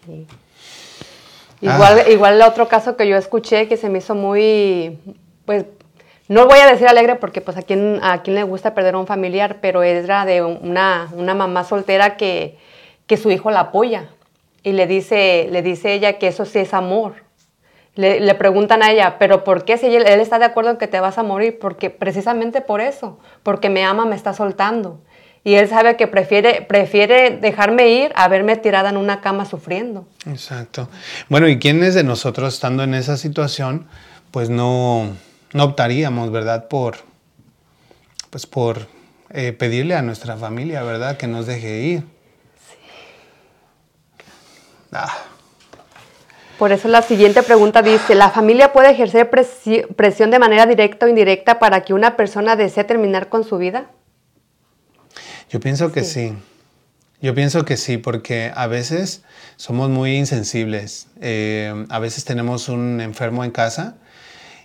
[0.07, 0.27] Sí.
[1.61, 2.11] Igual, ah.
[2.11, 4.99] igual el otro caso que yo escuché que se me hizo muy,
[5.47, 5.64] pues
[6.29, 8.99] no voy a decir alegre porque pues a quien, a quien le gusta perder a
[8.99, 12.59] un familiar, pero era de una, una mamá soltera que,
[13.07, 14.07] que, su hijo la apoya
[14.62, 17.14] y le dice, le dice ella que eso sí es amor.
[17.95, 20.77] Le, le, preguntan a ella, pero ¿por qué si él, él, está de acuerdo en
[20.79, 21.59] que te vas a morir?
[21.61, 25.01] Porque precisamente por eso, porque me ama, me está soltando.
[25.45, 30.07] Y él sabe que prefiere, prefiere dejarme ir a verme tirada en una cama sufriendo.
[30.27, 30.89] Exacto.
[31.29, 33.89] Bueno, ¿y quiénes de nosotros estando en esa situación,
[34.31, 35.11] pues no,
[35.53, 36.68] no optaríamos, ¿verdad?
[36.68, 36.96] Por,
[38.30, 38.86] pues por
[39.30, 41.16] eh, pedirle a nuestra familia, ¿verdad?
[41.16, 42.00] Que nos deje ir.
[42.00, 42.07] Sí.
[44.92, 45.12] Ah.
[46.59, 51.09] Por eso la siguiente pregunta dice, ¿la familia puede ejercer presión de manera directa o
[51.09, 53.90] indirecta para que una persona desee terminar con su vida?
[55.50, 56.34] Yo pienso que sí.
[57.20, 59.22] Yo pienso que sí, porque a veces
[59.57, 61.09] somos muy insensibles.
[61.20, 63.96] Eh, a veces tenemos un enfermo en casa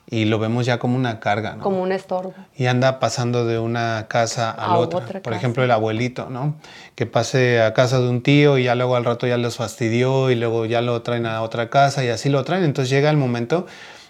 [0.09, 1.63] y lo vemos ya como una carga, ¿no?
[1.63, 2.33] Como un estorbo.
[2.55, 5.21] Y anda pasando de una casa a, otra.
[5.21, 6.55] Por ejemplo, el abuelito, ¿no?
[6.95, 10.31] Que pase a casa de un tío y ya luego al rato ya los fastidió
[10.31, 12.63] y luego ya lo traen a otra casa y así lo traen.
[12.63, 13.67] Entonces llega el momento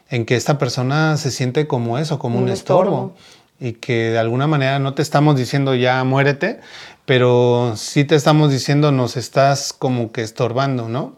[0.10, 3.16] en que esta persona se siente como eso, como un, estorbo.
[3.60, 6.60] Y que de alguna manera no te estamos diciendo ya muérete,
[7.06, 11.16] pero sí te estamos diciendo nos estás como que estorbando, ¿no?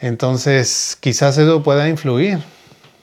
[0.00, 2.38] Entonces quizás eso pueda influir.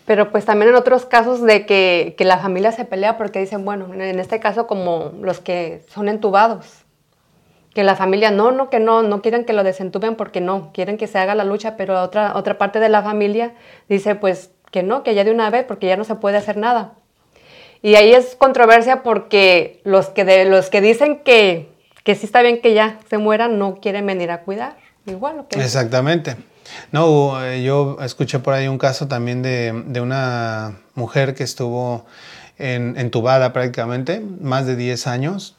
[0.05, 3.65] Pero pues también en otros casos de que, que la familia se pelea porque dicen,
[3.65, 6.85] bueno, en este caso como los que son entubados,
[7.73, 10.97] que la familia no, no, que no, no quieren que lo desentuben porque no, quieren
[10.97, 13.53] que se haga la lucha, pero otra, otra parte de la familia
[13.89, 16.55] dice pues que no, que ya de una vez porque ya no se puede hacer
[16.57, 16.93] nada.
[17.81, 21.69] Y ahí es controversia porque los que, de, los que dicen que,
[22.03, 24.77] que sí está bien que ya se mueran no quieren venir a cuidar.
[25.05, 26.35] Igual, Exactamente.
[26.91, 32.05] No, eh, yo escuché por ahí un caso también de, de una mujer que estuvo
[32.57, 35.55] en, entubada prácticamente, más de 10 años.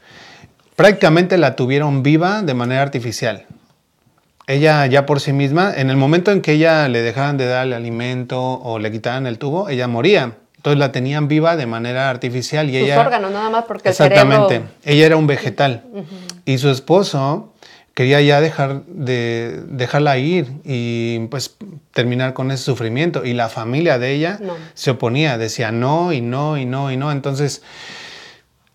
[0.75, 3.47] Prácticamente la tuvieron viva de manera artificial.
[4.47, 7.67] Ella ya por sí misma, en el momento en que ella le dejaran de dar
[7.67, 10.35] el alimento o le quitaran el tubo, ella moría.
[10.57, 13.01] Entonces la tenían viva de manera artificial y Sus ella...
[13.01, 14.75] órganos nada más porque exactamente, el cerebro...
[14.85, 15.85] ella era un vegetal.
[16.45, 17.53] Y su esposo
[17.97, 21.57] quería ya dejar de dejarla ir y pues
[21.95, 23.25] terminar con ese sufrimiento.
[23.25, 24.53] Y la familia de ella No.
[24.75, 27.11] se oponía, decía no y no y no y no.
[27.11, 27.63] Entonces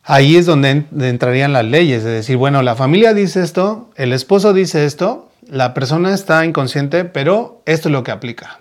[0.04, 4.12] ahí es donde en- entrarían las leyes, de decir, bueno, la familia dice esto, el
[4.12, 8.60] esposo dice esto, la persona está inconsciente, pero esto es lo que aplica.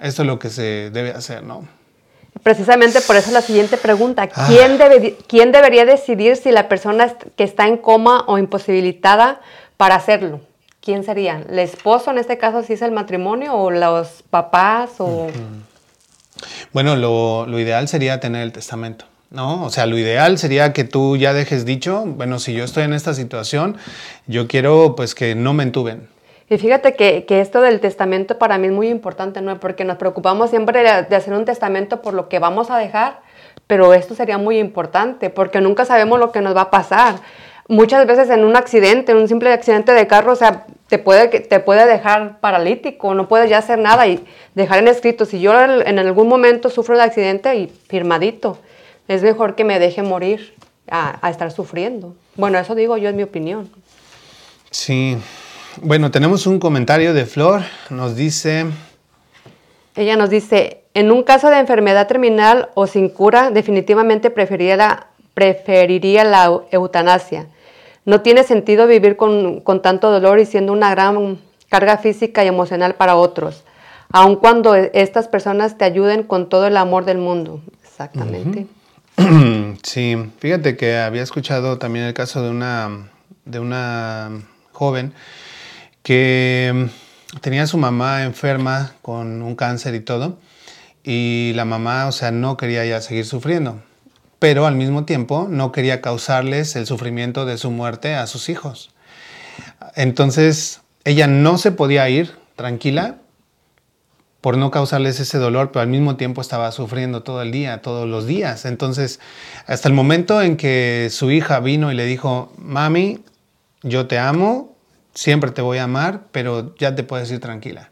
[0.00, 1.68] Esto es lo que se debe hacer, ¿no?
[2.42, 4.46] Precisamente por eso la siguiente pregunta, Ah.
[4.48, 9.40] ¿quién, debe- ¿quién debería decidir si la persona que está en coma o imposibilitada
[9.76, 10.40] para hacerlo?
[10.80, 11.42] ¿Quién sería?
[11.50, 15.26] ¿El esposo en este caso si es el matrimonio o los papás o...
[16.72, 19.64] Bueno, lo, lo ideal sería tener el testamento, ¿no?
[19.64, 22.92] O sea, lo ideal sería que tú ya dejes dicho, bueno, si yo estoy en
[22.92, 23.78] esta situación,
[24.26, 26.08] yo quiero pues que no me entuben.
[26.48, 29.58] Y fíjate que, que esto del testamento para mí es muy importante, ¿no?
[29.58, 33.20] Porque nos preocupamos siempre de, hacer un testamento por lo que vamos a dejar,
[33.66, 37.16] pero esto sería muy importante porque nunca sabemos lo que nos va a pasar.
[37.68, 41.26] Muchas veces en un accidente, en un simple accidente de carro, o sea, te puede,
[41.26, 44.24] te puede dejar paralítico, no puedes ya hacer nada y
[44.54, 48.58] dejar en escrito, si yo en algún momento sufro de accidente y firmadito,
[49.08, 50.54] es mejor que me deje morir
[50.88, 52.14] a, a estar sufriendo.
[52.36, 53.68] Bueno, eso digo yo, es mi opinión.
[54.70, 55.18] Sí.
[55.82, 57.60] Bueno, tenemos un comentario de Flor,
[57.90, 58.66] nos dice,
[59.94, 65.06] Ella nos dice, en un caso de enfermedad terminal o sin cura, definitivamente preferiría la,
[65.34, 67.46] preferiría la eutanasia.
[68.06, 72.48] No tiene sentido vivir con, con tanto dolor y siendo una gran carga física y
[72.48, 73.64] emocional para otros,
[74.10, 77.60] aun cuando e- estas personas te ayuden con todo el amor del mundo.
[77.84, 78.66] Exactamente.
[79.82, 83.10] sí, fíjate que había escuchado también el caso de una,
[83.44, 84.30] de una
[84.72, 85.12] joven
[86.06, 90.38] que mm, tenía su mamá enferma con un cáncer y todo,
[91.02, 93.82] y la mamá, o sea, no quería ya seguir sufriendo,
[94.38, 98.94] pero al mismo tiempo no quería causarles el sufrimiento de su muerte a sus hijos.
[99.96, 103.16] Entonces, ella no se podía ir tranquila
[104.40, 108.06] por no causarles ese dolor, pero al mismo tiempo estaba sufriendo todo el día, todos
[108.06, 108.64] los días.
[108.64, 109.18] Entonces,
[109.66, 113.24] hasta el momento en que su hija vino y le dijo, mami,
[113.82, 114.75] yo te amo,
[115.16, 117.90] siempre te voy a amar, pero ya te puedes ir tranquila.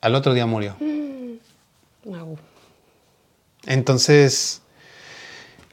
[0.00, 0.76] Al otro día murió.
[2.06, 2.36] Au.
[3.66, 4.62] Entonces,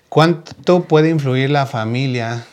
[0.10, 2.46] ¿cuánto puede influir la familia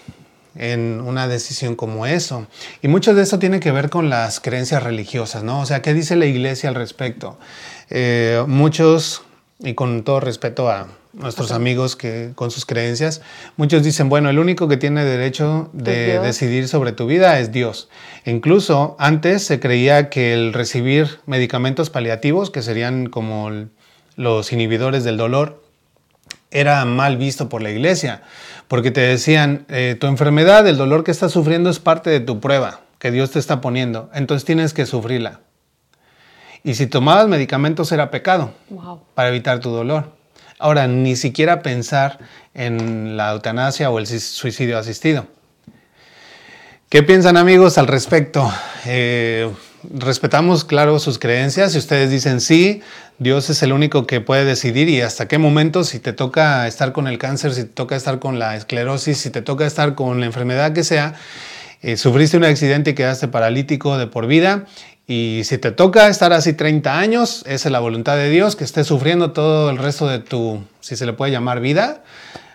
[0.57, 2.47] en una decisión como eso?
[2.81, 5.61] Y mucho de eso tiene que ver con las creencias religiosas, ¿no?
[5.61, 7.39] O sea, ¿qué dice la iglesia al respecto?
[7.91, 9.23] Eh, muchos,
[9.61, 13.21] y con todo respeto a nuestros amigos que con sus creencias,
[13.57, 17.89] muchos dicen, bueno, el único que tiene derecho de decidir sobre tu vida es Dios.
[18.25, 23.51] Incluso antes se creía que el recibir medicamentos paliativos, que serían como
[24.17, 25.63] los inhibidores del dolor,
[26.51, 28.23] era mal visto por la iglesia,
[28.69, 32.41] porque te decían, eh, tu enfermedad, el dolor que estás sufriendo es parte de tu
[32.41, 35.41] prueba que Dios te está poniendo, entonces tienes que sufrirla.
[36.65, 39.01] Y si tomabas medicamentos era pecado Wow.
[39.15, 40.18] para evitar tu dolor.
[40.59, 42.19] Ahora, ni siquiera pensar
[42.55, 45.27] en la eutanasia o el suicidio asistido.
[46.89, 48.51] ¿Qué piensan amigos al respecto?
[48.87, 49.49] Eh,
[49.93, 51.73] respetamos, claro, sus creencias.
[51.73, 52.81] Si ustedes dicen sí,
[53.19, 56.93] Dios es el único que puede decidir y hasta qué momento, si te toca estar
[56.93, 60.21] con el cáncer, si te toca estar con la esclerosis, si te toca estar con
[60.21, 61.15] la enfermedad que sea,
[61.83, 64.65] eh, sufriste un accidente y quedaste paralítico de por vida.
[65.11, 68.65] Y si te toca estar así 30 años, esa es la voluntad de Dios, que
[68.65, 72.03] estés sufriendo todo el resto de tu, si se le puede llamar vida.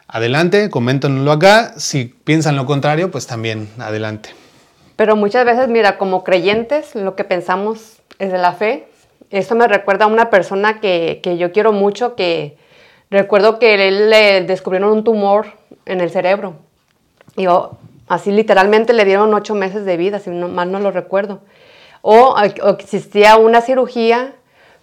[0.07, 1.73] Adelante, coméntenlo acá.
[1.77, 4.29] Si piensan lo contrario, pues también adelante.
[4.95, 8.87] Pero muchas veces, mira, como creyentes, lo que pensamos es de la fe.
[9.31, 12.55] Esto me recuerda a una persona que, que yo quiero mucho, que
[13.09, 15.47] recuerdo que él le descubrieron un tumor
[15.87, 16.53] en el cerebro.
[17.35, 20.91] Y oh, así literalmente le dieron ocho meses de vida, si no, mal no lo
[20.91, 21.41] recuerdo.
[22.05, 24.33] O, o existía una cirugía,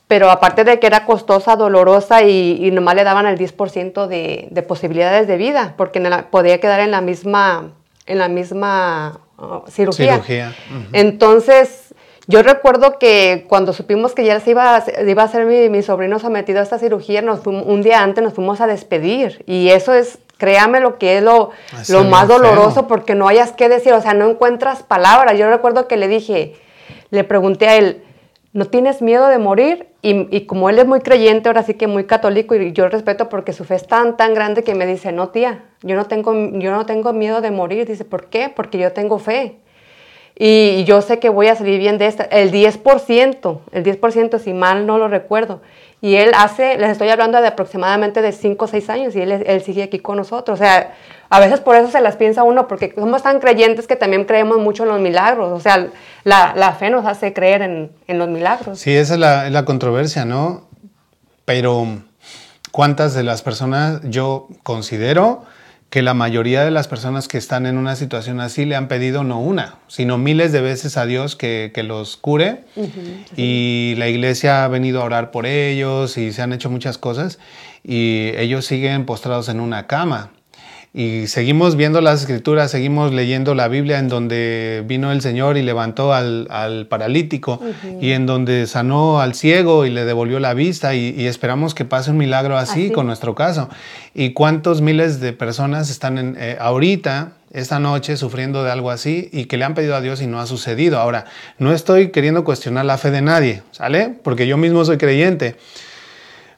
[0.08, 4.48] pero aparte de que era costosa, dolorosa y, y nomás le daban el 10% de,
[4.50, 6.00] de, posibilidades de vida, porque
[6.30, 7.74] podía quedar en la misma,
[8.06, 10.14] en la misma uh, cirugía.
[10.14, 10.54] cirugía.
[10.92, 11.94] Entonces,
[12.26, 15.82] yo recuerdo que cuando supimos que ya se iba a, iba a ser mi, mi
[15.82, 19.92] sobrino sometido a esta cirugía, nos un día antes nos fuimos a despedir y eso
[19.92, 21.50] es créame lo que es lo,
[21.88, 25.38] lo más doloroso porque no hayas que decir, o sea, no encuentras palabras.
[25.38, 26.56] Yo recuerdo que le dije,
[27.10, 28.02] le pregunté a él,
[28.52, 29.88] ¿no tienes miedo de morir?
[30.02, 33.52] Y, como él es muy creyente, ahora sí que muy católico, y yo respeto porque
[33.52, 36.70] su fe es tan, tan grande que me dice, no tía, yo no tengo, yo
[36.70, 37.86] no tengo miedo de morir.
[37.86, 38.48] Dice, ¿por qué?
[38.48, 39.56] Porque yo tengo fe.
[40.38, 42.24] Y, yo sé que voy a salir bien de esta.
[42.24, 45.60] El 10%, el 10% si mal no lo recuerdo.
[46.00, 49.32] Y él hace, les estoy hablando de aproximadamente de 5 o 6 años y él,
[49.32, 50.58] él sigue aquí con nosotros.
[50.58, 50.94] O sea,
[51.30, 54.58] a veces por eso se las piensa uno, porque somos tan creyentes que también creemos
[54.58, 55.52] mucho en los milagros.
[55.52, 55.88] O sea,
[56.24, 58.80] la, la fe nos hace creer en, en, los milagros.
[58.80, 60.68] Sí, esa es la, la controversia, ¿no?
[61.44, 61.86] Pero,
[62.72, 65.44] ¿cuántas de las personas yo considero
[65.88, 69.24] que la mayoría de las personas que están en una situación así le han pedido
[69.24, 72.64] no una, sino miles de veces a Dios que, que los cure.
[73.36, 77.40] Y la iglesia ha venido a orar por ellos y se han hecho muchas cosas
[77.82, 80.30] y ellos siguen postrados en una cama.
[80.92, 85.62] Y seguimos viendo las escrituras, seguimos leyendo la Biblia en donde vino el Señor y
[85.62, 87.60] levantó al, paralítico
[88.00, 92.10] y en donde sanó al ciego y le devolvió la vista y, esperamos que pase
[92.10, 93.68] un milagro así, con nuestro caso.
[94.14, 99.28] ¿Y cuántos miles de personas están en, eh, ahorita, esta noche, sufriendo de algo así
[99.32, 100.98] y que le han pedido a Dios y no ha sucedido?
[100.98, 101.26] Ahora,
[101.58, 104.12] no estoy queriendo cuestionar la fe de nadie, ¿sale?
[104.24, 105.54] Porque yo mismo soy creyente.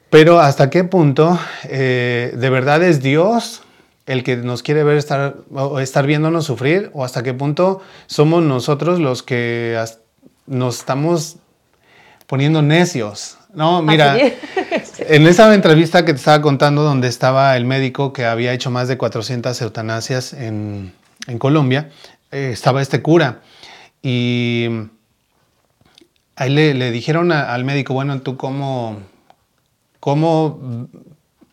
[0.08, 3.62] Pero hasta qué punto eh, de verdad es Dios
[4.06, 8.42] el que nos quiere ver estar, o estar viéndonos sufrir o hasta qué punto somos
[8.42, 9.82] nosotros los que
[10.46, 11.36] nos estamos
[12.26, 13.38] poniendo necios.
[13.54, 14.16] No, mira,
[14.98, 18.88] en esa entrevista que te estaba contando donde estaba el médico que había hecho más
[18.88, 20.92] de 400 eutanasias en,
[21.38, 21.90] Colombia,
[22.32, 23.42] eh, estaba este cura
[24.02, 24.68] y
[26.34, 28.98] ahí le, dijeron al médico, bueno, ¿tú cómo,
[30.00, 30.88] cómo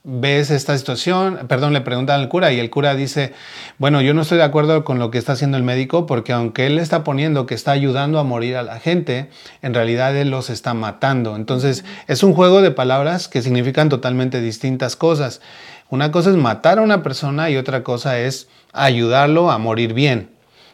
[0.04, 1.48] ves esta situación?
[1.48, 3.34] Perdón, le preguntan al cura y el cura dice,
[3.78, 6.68] bueno, yo no estoy de acuerdo con lo que está haciendo el médico porque aunque
[6.68, 9.30] él está poniendo que está ayudando a morir a la gente,
[9.62, 11.36] en realidad él los está matando.
[11.36, 15.42] Entonces, es un juego de palabras que significan totalmente distintas cosas.
[15.90, 20.30] Una cosa es matar a una persona y otra cosa es ayudarlo a morir bien.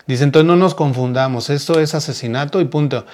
[0.08, 3.06] Dice, entonces no nos confundamos, esto es asesinato y punto.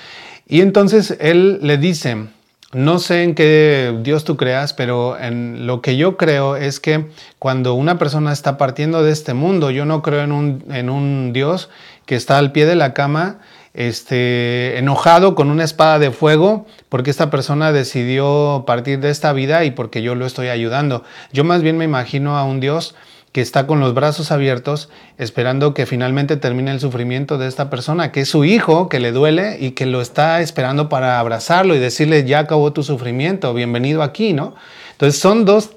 [0.45, 2.27] Y entonces él le dice,
[2.73, 7.09] no sé en qué Dios tú creas, pero en lo que yo creo es que
[7.37, 11.69] cuando una persona está partiendo de este mundo, yo no creo en un, Dios
[12.05, 13.39] que está al pie de la cama,
[13.73, 19.63] este, enojado con una espada de fuego porque esta persona decidió partir de esta vida
[19.63, 21.03] y porque yo lo estoy ayudando.
[21.31, 22.95] Yo más bien me imagino a un Dios
[23.31, 28.11] que está con los brazos abiertos esperando que finalmente termine el sufrimiento de esta persona,
[28.11, 31.79] que es su hijo, que le duele y que lo está esperando para abrazarlo y
[31.79, 34.53] decirle, ya acabó tu sufrimiento, bienvenido aquí, ¿no?
[34.91, 35.71] Entonces son dos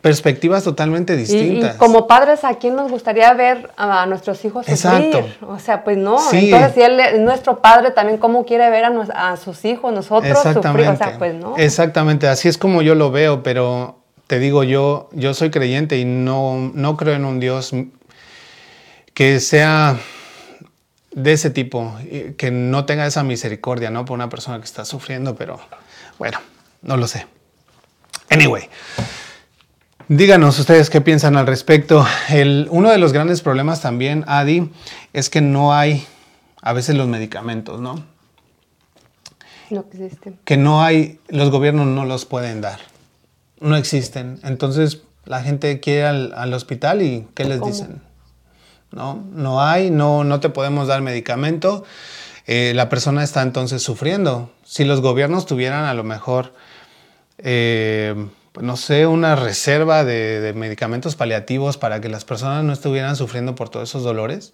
[0.00, 1.76] perspectivas totalmente distintas.
[1.76, 5.14] Y, como padres, ¿a quién nos gustaría ver a nuestros hijos sufrir?
[5.14, 5.46] Exacto.
[5.46, 6.18] O sea, pues no.
[6.32, 10.88] Entonces, si él es nuestro padre, también cómo quiere ver a, sus hijos, nosotros sufrir.
[10.88, 11.56] O sea, pues no.
[11.56, 13.99] Exactamente, así es como yo lo veo, pero
[14.30, 17.72] te digo, yo, yo soy creyente y no, no creo en un Dios
[19.12, 19.98] que sea
[21.10, 21.96] de ese tipo,
[22.36, 24.04] que no tenga esa misericordia, ¿no?
[24.04, 25.58] Por una persona que está sufriendo, pero
[26.16, 26.38] bueno,
[26.82, 27.26] no lo sé.
[28.28, 28.68] Anyway,
[30.06, 32.06] díganos ustedes qué piensan al respecto.
[32.28, 34.70] El, uno de los grandes problemas también, Adi,
[35.12, 36.06] es que no hay
[36.62, 37.96] a veces los medicamentos, ¿no?
[39.70, 40.38] No existen.
[40.44, 42.89] Que no hay, los gobiernos no los pueden dar
[43.60, 44.40] no existen.
[44.42, 48.02] Entonces la gente quiere al, al hospital y ¿qué les dicen?
[48.90, 51.84] No, no hay, no, no te podemos dar medicamento.
[52.46, 54.50] Eh, la persona está entonces sufriendo.
[54.64, 56.52] Si los gobiernos tuvieran a lo mejor,
[57.38, 58.14] eh,
[58.52, 63.14] pues, no sé, una reserva de, de, medicamentos paliativos para que las personas no estuvieran
[63.14, 64.52] sufriendo por todos esos dolores,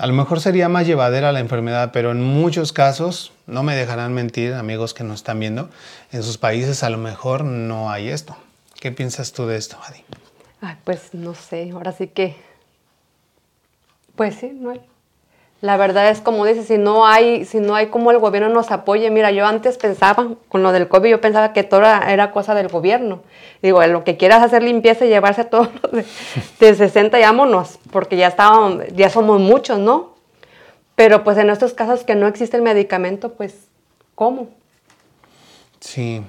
[0.00, 4.14] a lo mejor sería más llevadera la enfermedad, pero en muchos casos, no me dejarán
[4.14, 5.68] mentir amigos que nos están viendo,
[6.10, 8.34] en sus países a lo mejor no hay esto.
[8.80, 10.02] ¿Qué piensas tú de esto, Adi?
[10.84, 12.34] pues no sé, ahora sí que,
[14.16, 14.80] pues sí, no hay.
[15.60, 18.70] La verdad es como dices, si no hay, si no hay como el gobierno nos
[18.70, 22.54] apoye, mira, yo antes pensaba, con lo del COVID, yo pensaba que todo era, cosa
[22.54, 23.22] del gobierno.
[23.60, 26.06] Digo, lo que quieras hacer limpieza y llevarse a todos de,
[26.60, 30.14] de 60, llámonos, porque ya estábamos, ya somos muchos, ¿no?
[30.94, 33.54] Pero pues en estos casos que no existe el medicamento, pues,
[34.14, 34.48] ¿cómo?
[35.80, 36.22] Sí,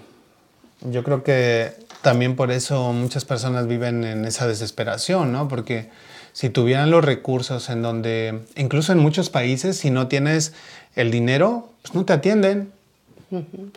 [0.81, 5.47] yo creo que también por eso muchas personas viven en esa desesperación, ¿no?
[5.47, 5.89] Porque
[6.33, 10.53] si tuvieran los recursos en donde, incluso en muchos países, si no tienes
[10.95, 12.71] el dinero, pues no te atienden.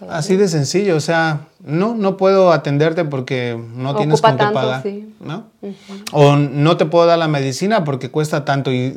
[0.09, 4.85] Así de sencillo, o sea, no, no puedo atenderte porque no tienes con qué pagar,
[5.21, 5.45] ¿no?
[6.11, 8.97] O no te puedo dar la medicina porque cuesta tanto y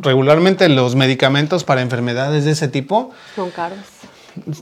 [0.00, 3.78] regularmente los medicamentos para enfermedades de ese tipo son caros.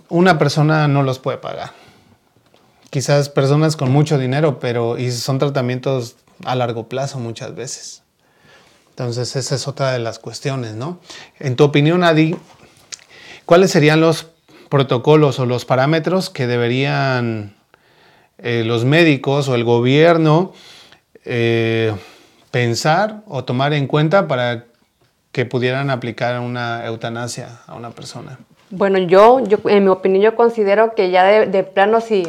[0.09, 1.73] Una persona no los puede pagar.
[2.89, 6.17] Quizás personas con mucho dinero, pero y son tratamientos
[6.47, 8.03] a largo plazo muchas veces.
[8.99, 10.99] Entonces esa es otra de las cuestiones, ¿no?
[11.39, 12.35] En tu opinión, Adi,
[13.47, 14.27] ¿cuáles serían los
[14.69, 17.55] protocolos o los parámetros que deberían
[18.39, 20.53] eh, los médicos o el gobierno
[21.25, 21.95] eh,
[22.51, 24.65] pensar o tomar en cuenta para
[25.31, 28.41] que pudieran aplicar una eutanasia a una persona?
[28.71, 32.27] Bueno, yo, yo en mi opinión, yo considero que ya de, plano si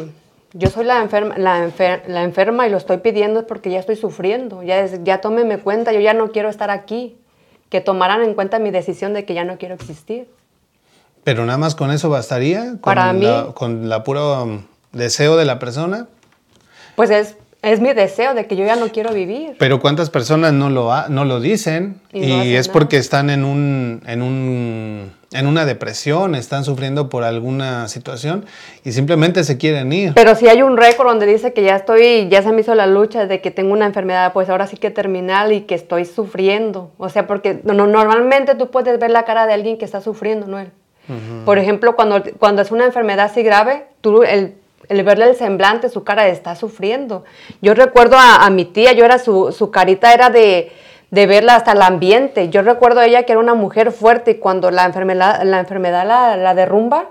[0.52, 1.70] yo soy la enferma, la,
[2.06, 5.92] la, enferma y lo estoy pidiendo es porque ya estoy sufriendo, ya, ya tómeme cuenta,
[5.92, 7.16] yo ya no quiero estar aquí,
[7.68, 10.28] que tomaran en cuenta mi decisión de que ya no quiero existir.
[11.22, 15.44] Pero nada más con eso bastaría, con Para mí, con la puro um, deseo de
[15.44, 16.08] la persona.
[16.96, 19.56] Pues es, es mi deseo de que yo ya no quiero vivir.
[19.58, 24.22] Pero cuántas personas no lo, no lo dicen y, es porque están en un, en
[24.22, 28.46] un en una depresión, están sufriendo por alguna situación
[28.84, 30.12] y simplemente se quieren ir.
[30.14, 32.86] Pero si hay un récord donde dice que ya estoy, ya se me hizo la
[32.86, 36.90] lucha de que tengo una enfermedad, pues ahora sí que terminal y que estoy sufriendo.
[36.98, 40.46] O sea, porque no, normalmente tú puedes ver la cara de alguien que está sufriendo,
[40.46, 40.58] ¿no?
[41.44, 44.54] Por ejemplo, cuando, cuando es una enfermedad así grave, tú el,
[44.88, 47.24] verle el semblante, su cara está sufriendo.
[47.60, 50.72] Yo recuerdo a, mi tía, yo era su, su carita era de,
[51.10, 52.48] de verla hasta el ambiente.
[52.48, 56.06] Yo recuerdo a ella que era una mujer fuerte y cuando la enfermedad la, enfermedad
[56.06, 57.10] la, derrumba,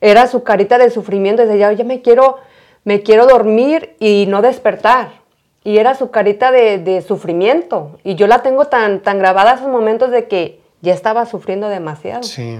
[0.00, 1.44] era su carita de sufrimiento.
[1.44, 2.38] Decía, oye, me quiero,
[2.84, 5.20] me quiero dormir y no despertar.
[5.64, 7.98] Y era su carita de, sufrimiento.
[8.02, 12.24] Y yo la tengo tan, tan grabada esos momentos de que ya estaba sufriendo demasiado.
[12.24, 12.58] Sí.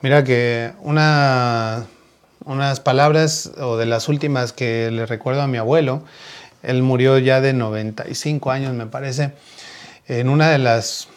[0.00, 1.86] Mira que una,
[2.44, 6.02] unas palabras o de las últimas que le recuerdo a mi abuelo,
[6.62, 9.32] él murió ya de 95 años me parece,
[10.06, 11.08] en una de las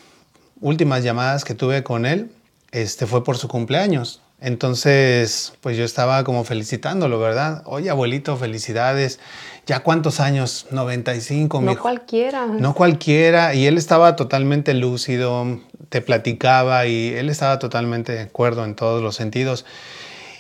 [0.62, 2.32] últimas llamadas que tuve con él,
[2.72, 4.22] este fue por su cumpleaños.
[4.40, 7.64] Entonces, pues yo estaba como felicitándolo, ¿verdad?
[7.66, 9.20] Oye, abuelito, felicidades.
[9.66, 10.68] ¿Ya cuántos años?
[10.70, 11.62] 95.
[11.62, 12.46] No cualquiera.
[12.46, 13.56] No cualquiera.
[13.56, 15.60] Y él estaba totalmente lúcido,
[15.90, 19.66] te platicaba y él estaba totalmente de acuerdo en todos los sentidos.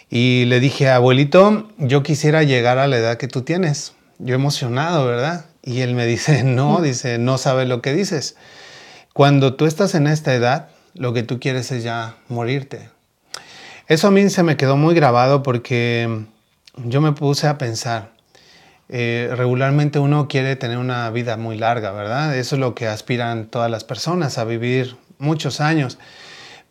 [0.09, 3.93] Y le dije, abuelito, yo quisiera llegar a la edad que tú tienes.
[4.19, 5.45] Yo emocionado, ¿verdad?
[5.63, 8.35] Y él me dice, no, dice, no sabes lo que dices.
[9.13, 12.89] Cuando tú estás en esta edad, lo que tú quieres es ya morirte.
[13.87, 16.25] Eso a mí se me quedó muy grabado porque
[16.75, 18.11] yo me puse a pensar,
[18.89, 22.35] eh, regularmente uno quiere tener una vida muy larga, ¿verdad?
[22.37, 25.97] Eso es lo que aspiran todas las personas, a vivir muchos años.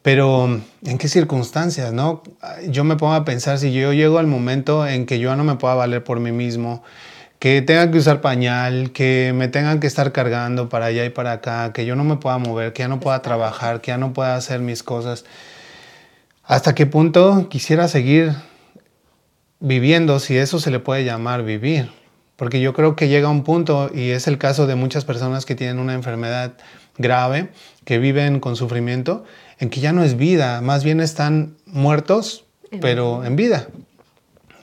[0.07, 2.23] Pero, ¿en qué circunstancias, no?
[2.69, 5.57] Yo me pongo a pensar si yo llego al momento en que yo no me
[5.57, 6.85] pueda valer por mí mismo,
[7.41, 11.33] que tenga que usar pañal, que me tengan que estar cargando para allá y para
[11.33, 14.13] acá, que yo no me pueda mover, que ya no pueda trabajar, que ya no
[14.13, 15.25] pueda hacer mis cosas.
[16.45, 18.33] ¿Hasta qué punto quisiera seguir
[19.59, 21.91] viviendo, si eso se le puede llamar vivir?
[22.37, 25.57] Porque yo creo que llega un punto, y es el caso de muchas personas que
[25.57, 26.53] tienen una enfermedad
[26.97, 27.51] grave,
[27.85, 29.25] que viven con sufrimiento,
[29.59, 32.45] en que ya no es vida, más bien están muertos,
[32.81, 33.69] pero en vida.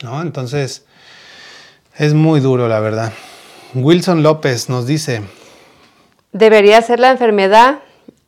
[0.04, 0.22] ¿no?
[0.22, 0.86] Entonces,
[1.98, 3.14] es muy duro, la verdad.
[3.74, 5.22] Wilson López nos dice.
[6.32, 7.80] Debería ser la enfermedad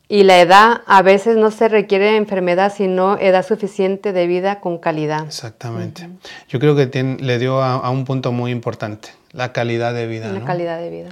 [0.08, 0.82] y la edad.
[0.86, 5.24] A veces no se requiere enfermedad, sino edad suficiente de vida con calidad.
[5.24, 6.08] Exactamente.
[6.48, 10.32] Yo creo que le dio a, un punto muy importante, la calidad de vida.
[10.32, 11.08] La calidad de vida.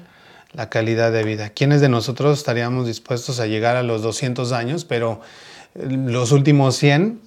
[0.54, 1.50] La calidad de vida.
[1.50, 5.20] ¿Quiénes de nosotros estaríamos dispuestos a llegar a los 200 años, pero
[5.74, 7.20] eh, los últimos 100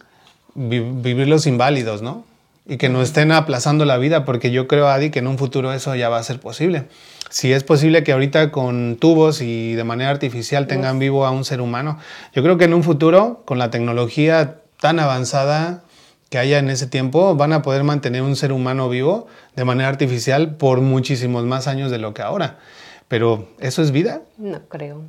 [0.55, 2.25] vivirlos inválidos, ¿no?
[2.67, 5.71] y que no estén aplazando la vida, porque yo creo, Adi, que en un futuro
[5.71, 6.85] eso ya va a ser posible.
[7.29, 11.45] Si es posible que ahorita con tubos y de manera artificial tengan vivo a un
[11.45, 11.97] ser humano,
[12.33, 15.83] yo creo que en un futuro, con la tecnología tan avanzada
[16.29, 19.87] que haya en ese tiempo, van a poder mantener un ser humano vivo de manera
[19.87, 22.59] artificial por muchísimos más años de lo que ahora.
[23.07, 24.21] Pero, ¿eso es vida?
[24.37, 25.01] No creo.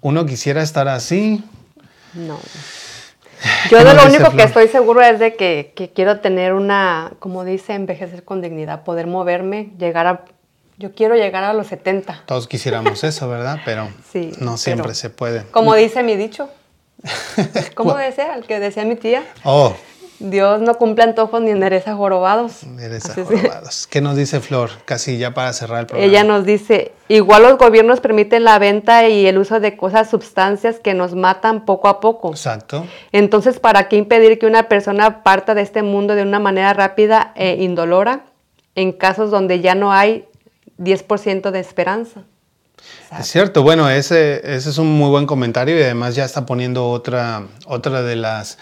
[0.00, 1.42] ¿Uno quisiera estar así?
[2.14, 2.38] No.
[3.70, 7.74] Yo de lo único que estoy seguro es de que, quiero tener una, como dice,
[7.74, 10.24] envejecer con dignidad, poder moverme, llegar a...
[10.78, 12.24] Yo quiero llegar a los 70.
[12.26, 13.60] Todos quisiéramos eso, ¿verdad?
[13.64, 13.88] Pero
[14.40, 15.44] no siempre se puede.
[15.50, 16.48] Como dice mi dicho.
[17.74, 18.34] ¿Cómo decía?
[18.34, 19.24] El que decía mi tía.
[19.44, 19.74] Oh.
[20.22, 22.62] Dios no cumple antojos ni endereza jorobados.
[22.62, 23.88] Endereza jorobados.
[23.88, 24.70] ¿Qué nos dice Flor?
[24.84, 26.08] Casi ya para cerrar el programa.
[26.08, 30.78] Ella nos dice, igual los gobiernos permiten la venta y el uso de cosas, sustancias
[30.78, 32.30] que nos matan poco a poco.
[32.30, 32.86] Exacto.
[33.10, 37.32] Entonces, ¿para qué impedir que una persona parta de este mundo de una manera rápida
[37.34, 38.26] e indolora
[38.76, 40.26] en casos donde ya no hay
[40.78, 42.22] 10% de esperanza?
[43.18, 46.88] Es cierto, bueno, ese, ese es un muy buen comentario y además ya está poniendo
[46.90, 48.58] otra, otra de las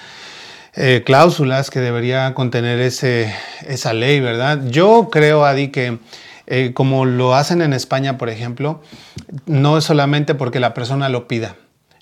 [0.74, 3.34] eh, cláusulas que debería contener ese,
[3.66, 4.60] esa ley, ¿verdad?
[4.68, 5.98] Yo creo, Adi, que
[6.46, 8.82] eh, como lo hacen en España, por ejemplo,
[9.46, 11.56] no es solamente porque la persona lo pida.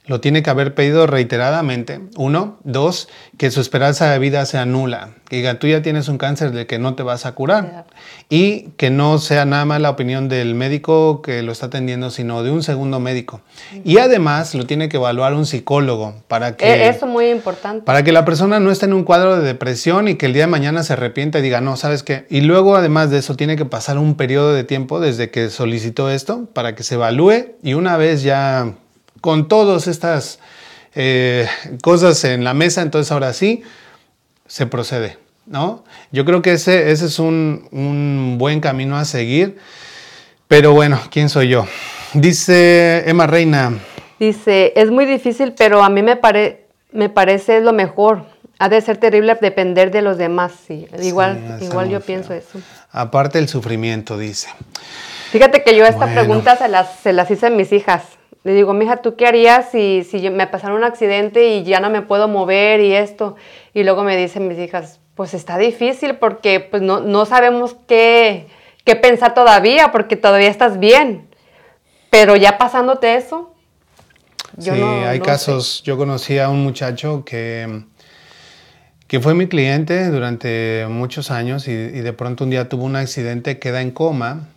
[0.09, 2.01] Lo tiene que haber pedido reiteradamente.
[2.17, 2.59] Uno.
[2.65, 5.11] Dos, que su esperanza de vida sea nula.
[5.29, 7.85] Que diga, tú ya tienes un cáncer de que no te vas a curar.
[8.31, 12.43] Y que no sea nada más la opinión del médico que lo está atendiendo, sino
[12.43, 13.43] de un segundo médico.
[13.85, 16.65] Y además lo tiene que evaluar un psicólogo para que...
[16.65, 17.85] E, eso es muy importante.
[17.85, 20.45] Para que la persona no esté en un cuadro de depresión y que el día
[20.45, 22.27] de mañana se arrepienta y diga, no, ¿sabes qué?
[22.31, 26.11] Y luego además de eso tiene que pasar un periodo de tiempo desde que solicitó
[26.11, 28.75] esto para que se evalúe y una vez ya
[29.21, 30.39] con todas estas
[30.95, 31.47] eh,
[31.83, 33.63] cosas en la mesa, entonces ahora sí
[34.47, 35.85] se procede, ¿no?
[36.11, 39.59] Yo creo que ese, ese es un, buen camino a seguir,
[40.49, 41.67] pero bueno, ¿quién soy yo?
[42.15, 43.79] Dice Emma Reina.
[44.19, 46.19] Dice, es muy difícil, pero a mí me,
[46.93, 48.25] me parece lo mejor.
[48.61, 50.89] Ha de ser terrible depender de los demás, sí.
[51.01, 52.59] Igual, igual yo pienso eso.
[52.91, 54.49] Aparte el sufrimiento, dice.
[55.31, 58.18] Fíjate que yo esta pregunta se las, se las hice a mis hijas.
[58.45, 61.91] Le digo, mija, ¿tú qué harías si, si me pasara un accidente y ya no
[61.91, 63.37] me puedo mover y esto?
[63.75, 68.47] Y luego me dicen mis hijas, pues está difícil porque pues no, no sabemos qué,
[68.85, 71.29] qué pensar todavía porque todavía estás bien.
[72.11, 73.55] Pero ya pasándote eso,
[74.57, 75.83] yo sí, hay casos.
[75.83, 77.85] Yo conocí a un muchacho que,
[79.07, 82.97] que fue mi cliente durante muchos años y, y, de pronto un día tuvo un
[82.97, 84.49] accidente, queda en coma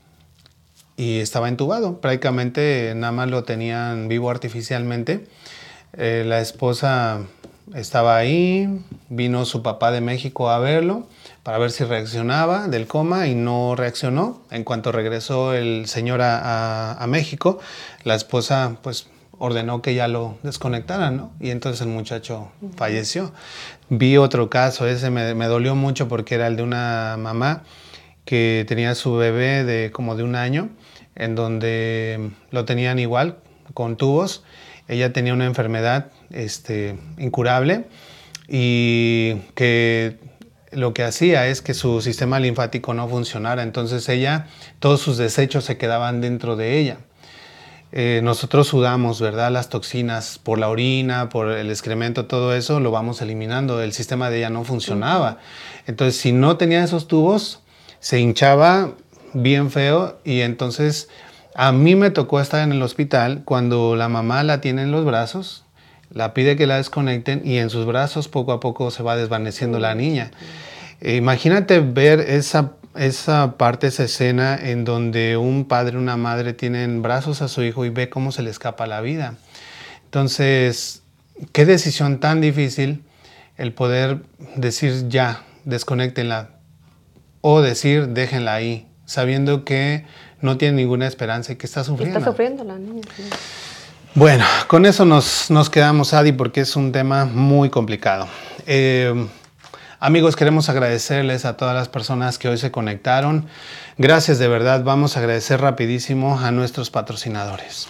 [0.97, 2.01] y estaba entubado.
[2.01, 5.27] Prácticamente nada más lo tenían vivo artificialmente.
[5.93, 7.21] Eh, la esposa
[7.75, 11.07] estaba ahí, vino su papá de México a verlo
[11.43, 14.41] para ver si reaccionaba del coma y no reaccionó.
[14.51, 17.59] En cuanto regresó el señor a, México,
[18.03, 21.31] la esposa pues ordenó que ya lo desconectaran, ¿no?
[21.39, 23.31] Y entonces el muchacho falleció.
[23.89, 27.63] Vi otro caso, ese me, me, dolió mucho porque era el de una mamá
[28.25, 30.69] que tenía su bebé de como de un año
[31.15, 33.37] en donde lo tenían igual,
[33.73, 34.43] con tubos.
[34.87, 37.85] Ella tenía una enfermedad este, incurable
[38.47, 40.17] y que
[40.71, 43.63] lo que hacía es que su sistema linfático no funcionara.
[43.63, 44.47] Entonces ella,
[44.79, 46.97] todos sus desechos se quedaban dentro de ella.
[47.93, 49.51] Eh, nosotros sudamos, ¿verdad?
[49.51, 53.81] Las toxinas por la orina, por el excremento, todo eso lo vamos eliminando.
[53.81, 55.39] El sistema de ella no funcionaba.
[55.87, 57.60] Entonces, si no tenía esos tubos,
[58.01, 58.95] se hinchaba
[59.33, 61.07] bien feo y entonces
[61.55, 65.05] a mí me tocó estar en el hospital cuando la mamá la tiene en los
[65.05, 65.63] brazos,
[66.09, 69.79] la pide que la desconecten y en sus brazos poco a poco se va desvaneciendo
[69.79, 70.31] la niña.
[71.01, 77.41] imagínate ver esa, esa parte, esa escena en donde un padre, una madre tienen brazos
[77.41, 79.35] a su hijo y ve cómo se le escapa la vida.
[80.05, 81.03] Entonces,
[81.51, 83.03] qué decisión tan difícil
[83.57, 84.23] el poder
[84.55, 86.60] decir ya, desconectenla
[87.41, 90.05] o decir déjenla ahí, sabiendo que
[90.41, 92.17] no tiene ninguna esperanza y que está sufriendo.
[92.17, 93.01] Está sufriendo la niña.
[94.13, 98.27] Bueno, con eso nos, nos, quedamos, Adi, porque es un tema muy complicado.
[98.67, 99.27] Eh,
[99.99, 103.47] amigos, queremos agradecerles a todas las personas que hoy se conectaron.
[103.97, 104.83] Gracias de verdad.
[104.83, 107.87] Vamos a agradecer rapidísimo a nuestros patrocinadores.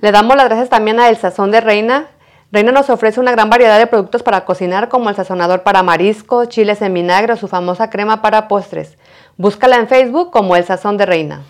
[0.00, 2.08] Le damos las gracias también a El Sazón de Reina.
[2.50, 6.48] Reina nos ofrece una gran variedad de productos para cocinar como el sazonador para mariscos,
[6.48, 8.98] chiles en vinagre o su famosa crema para postres.
[9.36, 11.44] Búscala en Facebook como El Sazón de Reina.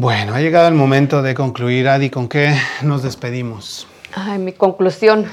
[0.00, 3.86] Bueno, ha llegado el momento de concluir, Adi, ¿con qué nos despedimos?
[4.14, 5.26] Ay, mi conclusión,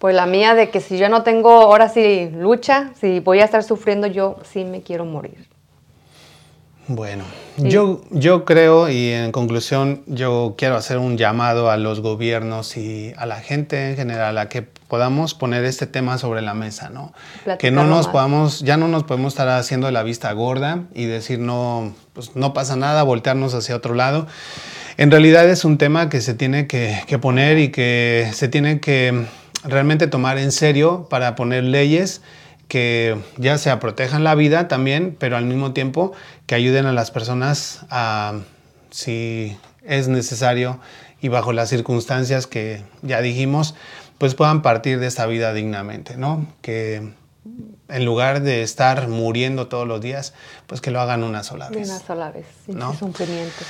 [0.00, 3.44] pues la mía de que si yo no tengo ahora sí lucha, si voy a
[3.44, 5.51] estar sufriendo, yo sí me quiero morir.
[6.88, 7.22] Bueno,
[7.58, 13.12] yo, yo creo y en conclusión yo quiero hacer un llamado a los gobiernos y
[13.16, 17.12] a la gente en general a que podamos poner este tema sobre la mesa, ¿no?
[17.60, 21.38] que no nos podamos, ya no nos podemos estar haciendo la vista gorda y decir
[21.38, 24.26] no, pues no pasa nada, voltearnos hacia otro lado.
[24.96, 28.80] En realidad es un tema que se tiene que, que poner y que se tiene
[28.80, 29.24] que
[29.62, 32.22] realmente tomar en serio para poner leyes
[32.72, 36.12] que ya sea protejan la vida también, pero al mismo tiempo
[36.52, 38.34] que ayuden a las personas a,
[38.90, 40.80] si es necesario
[41.22, 43.74] y bajo las circunstancias que ya dijimos,
[44.18, 46.46] pues puedan partir de esta vida dignamente, ¿no?
[46.60, 47.14] Que
[47.88, 50.34] en lugar de estar muriendo todos los días,
[50.66, 51.88] pues que lo hagan una sola vez.
[51.88, 52.92] Una sola vez, sin ¿no?
[52.92, 53.64] sufrimiento.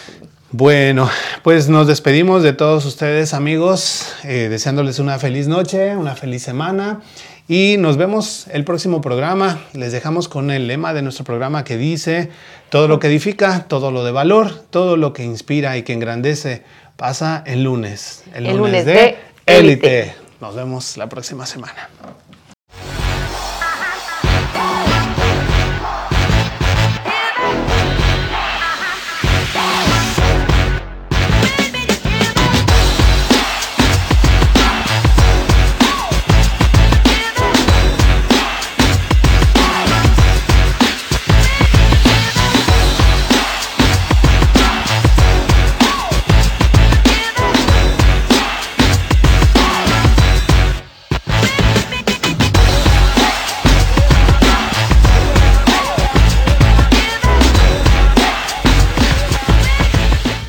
[0.50, 1.08] Bueno,
[1.44, 7.00] pues nos despedimos de todos ustedes amigos, eh, deseándoles una feliz noche, una feliz semana
[7.52, 9.60] y nos vemos el próximo programa.
[9.74, 12.30] Les dejamos con el lema de nuestro programa que dice,
[12.70, 16.62] todo lo que edifica, todo lo de valor, todo lo que inspira y que engrandece
[16.96, 18.24] pasa el lunes.
[18.34, 20.14] El, lunes, de élite.
[20.40, 21.90] Nos vemos la próxima semana.